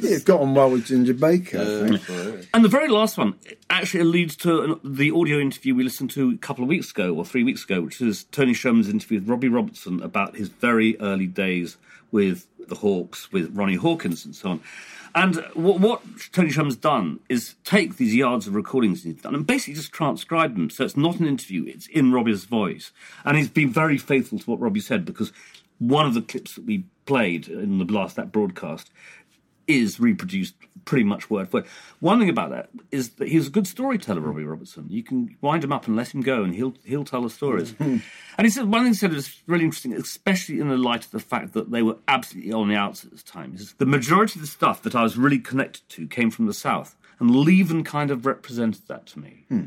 [0.00, 1.88] Yeah, it got on well with Ginger Baker.
[1.88, 2.48] Think.
[2.52, 3.34] And the very last one
[3.70, 7.14] actually leads to an, the audio interview we listened to a couple of weeks ago
[7.14, 10.98] or three weeks ago, which is Tony Scherman's interview with Robbie Robertson about his very
[11.00, 11.76] early days
[12.10, 14.60] with the Hawks, with Ronnie Hawkins and so on.
[15.14, 19.46] And what, what Tony Scherman's done is take these yards of recordings he's done and
[19.46, 20.70] basically just transcribe them.
[20.70, 22.90] So it's not an interview, it's in Robbie's voice.
[23.24, 25.32] And he's been very faithful to what Robbie said because
[25.78, 28.90] one of the clips that we played in the last that broadcast
[29.66, 30.54] is reproduced
[30.84, 31.66] pretty much word for word.
[32.00, 34.50] One thing about that is that he's a good storyteller, Robbie mm.
[34.50, 34.86] Robertson.
[34.88, 37.74] You can wind him up and let him go, and he'll he'll tell the stories.
[37.84, 38.02] Mm.
[38.38, 41.10] and he said one thing he said was really interesting, especially in the light of
[41.10, 43.52] the fact that they were absolutely on the outs at this time.
[43.52, 46.46] He says, the majority of the stuff that I was really connected to came from
[46.46, 49.64] the south, and Levon kind of represented that to me hmm.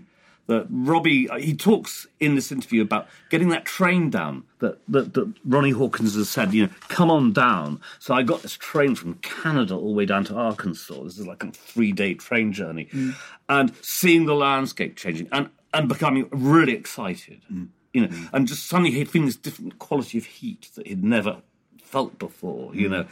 [0.48, 5.14] That Robbie uh, he talks in this interview about getting that train down that, that
[5.14, 7.80] that Ronnie Hawkins has said, you know, come on down.
[8.00, 11.04] So I got this train from Canada all the way down to Arkansas.
[11.04, 13.16] This is like a three day train journey, mm.
[13.50, 17.68] and seeing the landscape changing and and becoming really excited, mm.
[17.94, 18.30] you know, mm.
[18.34, 21.42] and just suddenly he'd feeling this different quality of heat that he'd never
[21.84, 23.06] felt before, you know,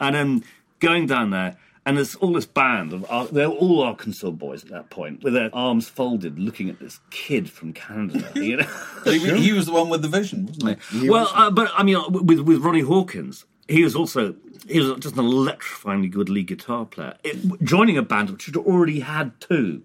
[0.00, 0.44] and then
[0.80, 1.56] going down there.
[1.90, 5.34] And there's all this band of Ar- they're all Arkansas boys at that point, with
[5.34, 8.30] their arms folded, looking at this kid from Canada.
[8.36, 8.66] You know,
[9.04, 11.10] He, he was the one with the vision, wasn't he?
[11.10, 14.36] well, uh, but I mean, uh, with with Ronnie Hawkins, he was also
[14.68, 17.14] he was just an electrifyingly good lead guitar player.
[17.24, 19.82] It, joining a band which had already had two,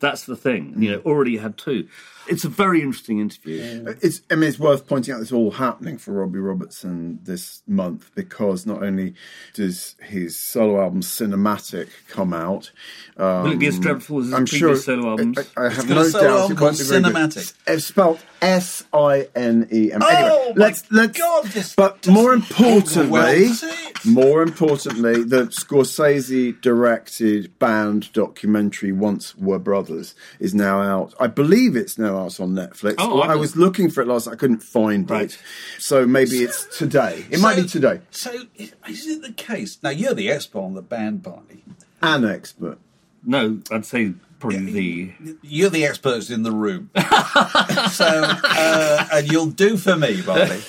[0.00, 0.74] that's the thing.
[0.82, 1.86] You know, already had two.
[2.28, 3.94] It's a very interesting interview.
[4.02, 8.10] It's, I mean, it's worth pointing out this all happening for Robbie Robertson this month
[8.14, 9.14] because not only
[9.54, 12.70] does his solo album Cinematic come out,
[13.16, 15.38] um, Will it be as dreadful as his I'm previous sure solo albums?
[15.56, 17.12] I, I have got a no solo doubt album it won't called be very good.
[17.14, 17.54] Cinematic.
[17.66, 20.02] It's spelled S I N E M.
[20.02, 21.18] Oh, Anyway, my let's let's.
[21.18, 24.04] God, this but more importantly, sit.
[24.04, 31.14] more importantly, the Scorsese directed band documentary "Once Were Brothers" is now out.
[31.18, 32.94] I believe it's now out on Netflix.
[32.98, 34.26] Oh, I I was looking for it last.
[34.28, 35.24] I couldn't find Right.
[35.30, 35.38] it,
[35.78, 37.26] so maybe it's today.
[37.30, 38.00] It might be today.
[38.10, 39.78] So, is is it the case?
[39.82, 41.62] Now, you're the expert on the band party.
[42.02, 42.78] An expert.
[43.24, 45.36] No, I'd say probably the.
[45.42, 46.90] You're the experts in the room.
[46.96, 50.60] so, uh, and you'll do for me, Bobby.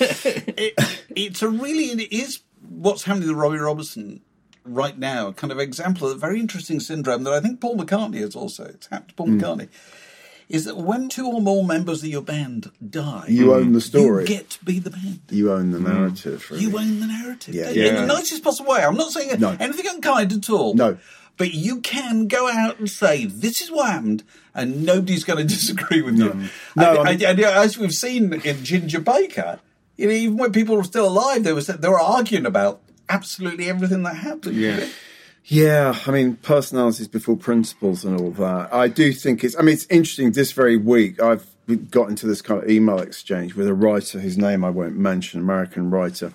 [0.60, 0.74] It,
[1.14, 4.22] it's a really, it is what's happening to Robbie Robertson
[4.64, 7.76] right now, a kind of example of a very interesting syndrome that I think Paul
[7.76, 8.64] McCartney has also.
[8.64, 9.68] It's happened to Paul McCartney.
[10.48, 14.22] Is that when two or more members of your band die, You own the story.
[14.22, 15.20] You get to be the band.
[15.28, 16.44] You own the narrative.
[16.44, 16.54] Hmm.
[16.54, 16.66] Really.
[16.66, 17.54] You own the narrative.
[17.54, 17.64] Yeah.
[17.64, 17.76] don't?
[17.76, 18.82] In the nicest possible way.
[18.82, 19.54] I'm not saying No.
[19.60, 20.74] anything unkind at all.
[20.74, 20.96] No.
[21.36, 24.24] But you can go out and say, this is what happened,
[24.54, 26.48] and nobody's going to disagree with you.
[26.74, 29.60] No, and, I and- and, as we've seen in Ginger Baker,
[29.96, 33.68] you know, even when people were still alive, they were, they were arguing about absolutely
[33.68, 34.56] everything that happened.
[34.56, 34.86] Yeah.
[35.50, 38.72] Yeah, I mean, personalities before principles and all that.
[38.72, 41.22] I do think it's, I mean, it's interesting this very week.
[41.22, 41.46] I've
[41.90, 45.40] got into this kind of email exchange with a writer whose name I won't mention,
[45.40, 46.34] American writer,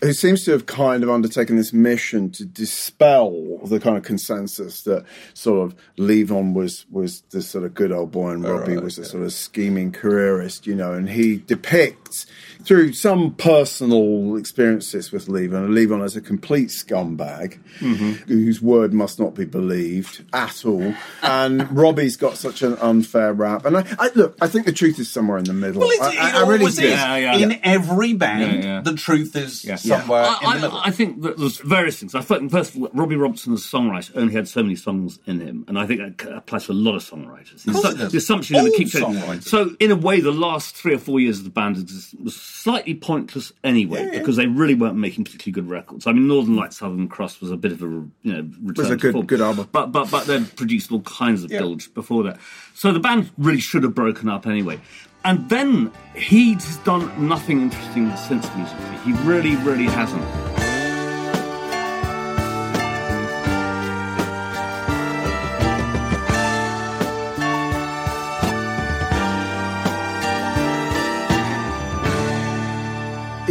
[0.00, 4.82] who seems to have kind of undertaken this mission to dispel the kind of consensus
[4.82, 5.04] that
[5.34, 8.96] sort of Levon was, was the sort of good old boy and Robbie right, was
[8.98, 12.26] a sort of scheming careerist, you know, and he depicts
[12.64, 18.12] through some personal experiences with Levon, Levon as a complete scumbag mm-hmm.
[18.32, 20.94] whose word must not be believed at all.
[21.22, 23.64] And Robbie's got such an unfair rap.
[23.64, 25.80] And I, I look, I think the truth is somewhere in the middle.
[25.80, 26.84] Well, it, I, it I- I really always do.
[26.84, 26.90] is.
[26.90, 27.36] Yeah, yeah.
[27.36, 28.80] In every band, Yeah, yeah.
[28.80, 29.76] the truth is Yeah.
[29.76, 30.78] somewhere I, in the middle.
[30.78, 32.14] I, I think that there's various things.
[32.14, 35.18] I thought, first of all, Robbie Robertson as a songwriter only had so many songs
[35.26, 37.64] in him, and I think that c- applies to a lot of songwriters.
[37.70, 39.40] course The the assumption you're going All to keep changing.
[39.42, 41.76] So, in a way, the last three or four years of the band
[42.22, 46.06] was slightly pointless anyway because they really weren't making particularly good records.
[46.06, 48.88] I mean, Northern Lights, Southern Cross was a bit of a you know return a
[48.90, 49.26] to good- form.
[49.26, 49.68] good album.
[49.72, 51.60] but but but they'd produced all kinds of Yeah.
[51.60, 52.38] bilge before that.
[52.74, 54.80] So the band really should have broken up anyway.
[55.24, 58.96] And then he's done nothing interesting since musically.
[59.04, 60.51] He really, really hasn't.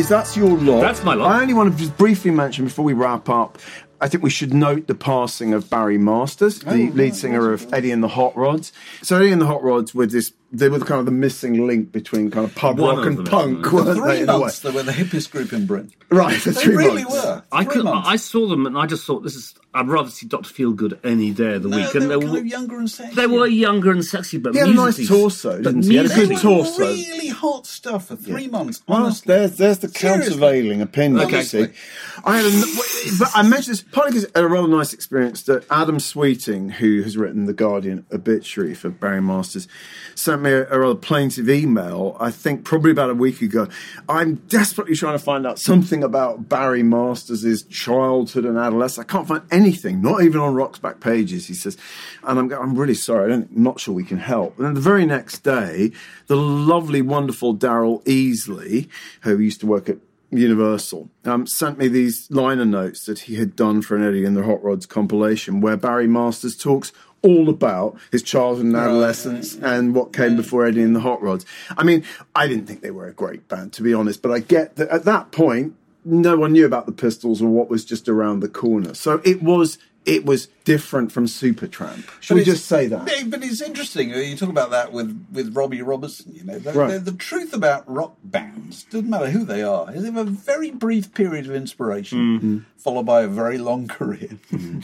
[0.02, 0.82] Is that your lot?
[0.82, 1.30] That's my lot.
[1.30, 3.60] I only want to just briefly mention before we wrap up.
[4.02, 7.72] I think we should note the passing of Barry Masters, the oh, lead singer of
[7.72, 8.74] Eddie and the Hot Rods.
[9.04, 10.34] So Eddie and the Hot Rods were this.
[10.54, 13.26] They were kind of the missing link between kind of pub One rock of and
[13.30, 13.94] punk, isn't weren't they?
[13.94, 14.40] Three in a way?
[14.42, 15.94] months, they were the hippest group in Britain.
[16.10, 17.24] Right, for They three really months.
[17.24, 17.44] were.
[17.54, 17.84] I Three could.
[17.86, 18.10] months.
[18.10, 19.54] I saw them, and I just thought this is.
[19.74, 21.92] I'd rather see Doctor Feelgood any day of the No, week.
[21.94, 23.16] they and were they kind were, of younger and sexy.
[23.16, 25.90] they were younger and sexy, but He had a nice musically- torso, but didn't he?
[25.92, 26.80] He had a good They were torso.
[26.86, 28.84] Really hot stuff for three months.
[28.90, 29.34] Well, honestly.
[29.34, 30.32] there's there's the Seriously.
[30.32, 31.22] countervailing opinion.
[31.28, 31.38] Okay.
[31.38, 31.68] You see,
[32.26, 32.66] I had, a,
[33.20, 37.18] but I mentioned this partly because a rather nice experience that Adam Sweeting, who has
[37.18, 39.68] written the Guardian obituary for Barry Masters,
[40.16, 42.16] sent me a, a rather plaintive email.
[42.20, 43.68] I think probably about a week ago.
[44.08, 49.06] I'm desperately trying to find out something about Barry Masters' childhood and adolescence.
[49.06, 51.48] I can't find anything, not even on Rock's Backpages.
[51.48, 51.78] He says,
[52.24, 53.34] and I'm, I'm really sorry.
[53.34, 54.58] I'm not sure we can help.
[54.58, 55.92] And then the very next day,
[56.28, 58.88] the lovely, wonderful Daryl Easlea,
[59.22, 59.98] who used to work at
[60.32, 64.36] Universal, um, sent me these liner notes that he had done for an Eddie and
[64.36, 69.94] the Hot Rods compilation, where Barry Masters talks all about his childhood and adolescence and
[69.94, 71.46] what came before Eddie and the Hot Rods.
[71.78, 72.04] I mean,
[72.34, 74.90] I didn't think they were a great band, to be honest, but I get that
[74.90, 78.50] at that point, no one knew about the Pistols or what was just around the
[78.50, 78.94] corner.
[78.94, 82.10] So it was it was different from Supertramp.
[82.22, 83.06] Should But we just say that?
[83.28, 84.12] But it's interesting.
[84.14, 86.34] uh, You talk about that with, with Robbie Robertson.
[86.34, 86.92] You know, the, Right.
[86.94, 89.92] the, the truth about rock bands doesn't matter who they are.
[89.92, 94.40] They have a very brief period of inspiration, followed by a very long career.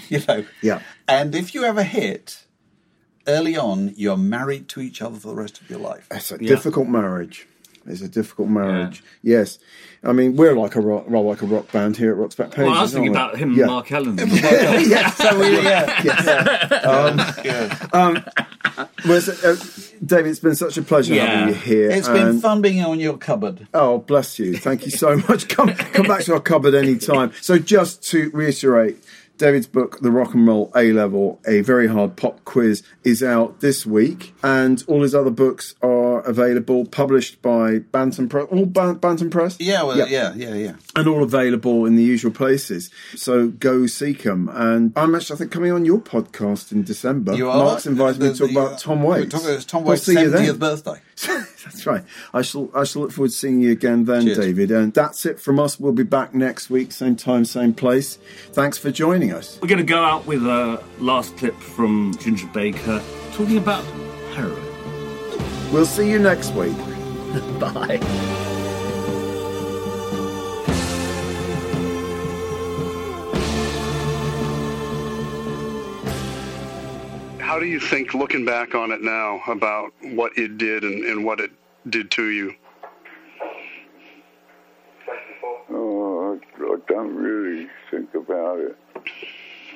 [0.09, 0.45] you know.
[0.61, 0.81] Yeah.
[1.07, 2.43] And if you have a hit
[3.27, 6.07] early on, you're married to each other for the rest of your life.
[6.09, 6.47] That's a Yeah.
[6.49, 7.47] difficult marriage.
[7.87, 9.03] It's a difficult marriage.
[9.21, 9.59] Yes.
[10.03, 12.57] I mean, we're like a rock, well, like a rock band here at Rock's Backpages.
[12.65, 13.39] Well, I was thinking aren't about we?
[13.41, 13.63] him Yeah.
[13.63, 14.17] and Mark Ellen.
[14.21, 17.39] yes, so we, yeah, yes.
[17.43, 18.23] Yeah.
[19.05, 19.55] Well, so, uh,
[20.05, 21.25] David, it's been such a pleasure Yeah.
[21.25, 21.89] having you here.
[21.91, 23.67] It's been fun being on your cupboard.
[23.73, 24.55] Oh, bless you.
[24.57, 25.47] Thank you so much.
[25.47, 27.31] Come, come back to our cupboard anytime.
[27.41, 28.97] So, just to reiterate,
[29.37, 33.59] David's book, The Rock and Roll A Level, a very hard pop quiz, is out
[33.61, 38.95] this week, and all his other books are available, published by Bantam Press, all Ban-
[38.95, 40.73] Bantam Press, Yeah, well, yeah, yeah, yeah.
[40.95, 42.89] and all available in the usual places.
[43.15, 44.49] So go seek them.
[44.53, 47.33] And I'm actually, I think, coming on your podcast in December.
[47.35, 47.57] You are.
[47.57, 49.31] Mark's invited me to talk the, about Tom we're Waits.
[49.33, 50.45] talking- about Tom We'll Waits' see you then.
[50.55, 51.01] 70th birthday.
[51.65, 52.03] That's right.
[52.33, 54.37] I shall I shall look forward to seeing you again then, Cheers.
[54.37, 54.71] David.
[54.71, 55.79] And that's it from us.
[55.79, 58.17] We'll be back next week, same time, same place.
[58.53, 59.57] Thanks for joining us.
[59.61, 63.01] We're going to go out with a last clip from Ginger Baker
[63.33, 63.83] talking about
[64.35, 64.66] heroin.
[65.71, 66.75] We'll see you next week.
[67.59, 67.99] Bye.
[77.39, 81.25] How do you think, looking back on it now, about what it did and, and
[81.25, 81.51] what it
[81.89, 82.53] did to you?
[85.69, 88.77] Oh, I, I don't really think about it.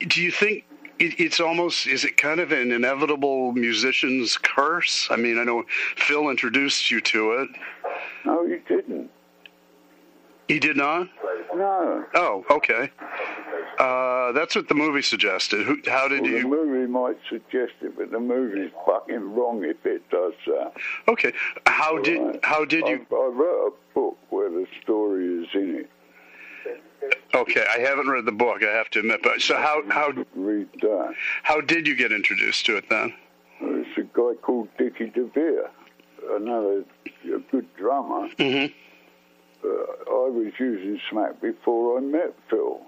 [0.08, 0.66] Do you think
[1.00, 5.08] it, it's almost, is it kind of an inevitable musician's curse?
[5.10, 5.64] I mean, I know
[5.96, 7.50] Phil introduced you to it.
[8.26, 9.10] No, you didn't.
[10.48, 11.08] He did not?
[11.56, 12.06] No.
[12.16, 12.90] Oh, okay.
[13.78, 15.66] Uh, that's what the movie suggested.
[15.66, 19.78] Who, how did Well, the movie might suggest it, but the movie's fucking wrong if
[19.86, 20.74] it does that.
[21.08, 21.32] Okay.
[21.66, 22.40] How did Right.
[22.44, 23.06] how did I, you?
[23.12, 25.90] I wrote a book where the story is in it.
[27.34, 28.64] Okay, I haven't read the book.
[28.64, 29.22] I have to admit.
[29.24, 31.14] But so how how Read that.
[31.44, 33.14] how did you get introduced to it then?
[33.62, 35.66] It's a guy called Dickie DeVere,
[36.32, 36.84] another
[37.26, 38.30] a good drummer.
[38.38, 38.74] Mhm.
[39.64, 42.80] Uh, I was using Smack before I met Phil.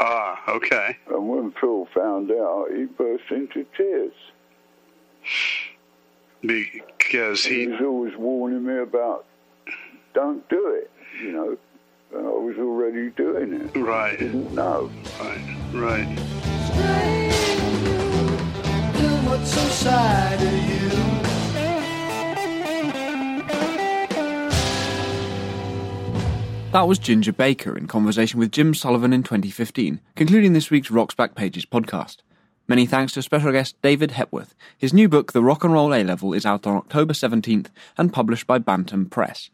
[0.00, 0.96] Ah, okay.
[1.08, 4.12] And when Phil found out, he burst into tears.
[6.40, 9.26] Because He he was always warning me about,
[10.14, 10.90] don't do it,
[11.20, 11.58] you know.
[12.12, 13.76] And I was already doing it.
[13.78, 14.90] right, Didn't know.
[15.20, 16.18] right, right.
[19.28, 20.88] what's inside of you.
[26.72, 31.14] That was Ginger Baker in conversation with Jim Sullivan in 2015, concluding this week's Rock's
[31.14, 32.18] Backpages podcast.
[32.68, 34.54] Many thanks to special guest David Hepworth.
[34.76, 38.12] His new book, The Rock and Roll A Level, is out on October 17th and
[38.12, 39.48] published by Bantam Press.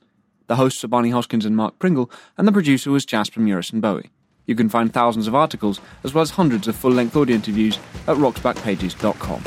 [0.47, 4.11] The hosts are Barney Hoskyns and Mark Pringle, and the producer was Jasper Murison Bowie.
[4.47, 7.79] You can find thousands of articles, as well as hundreds of full length audio interviews,
[8.07, 9.43] at rocksbackpages.com.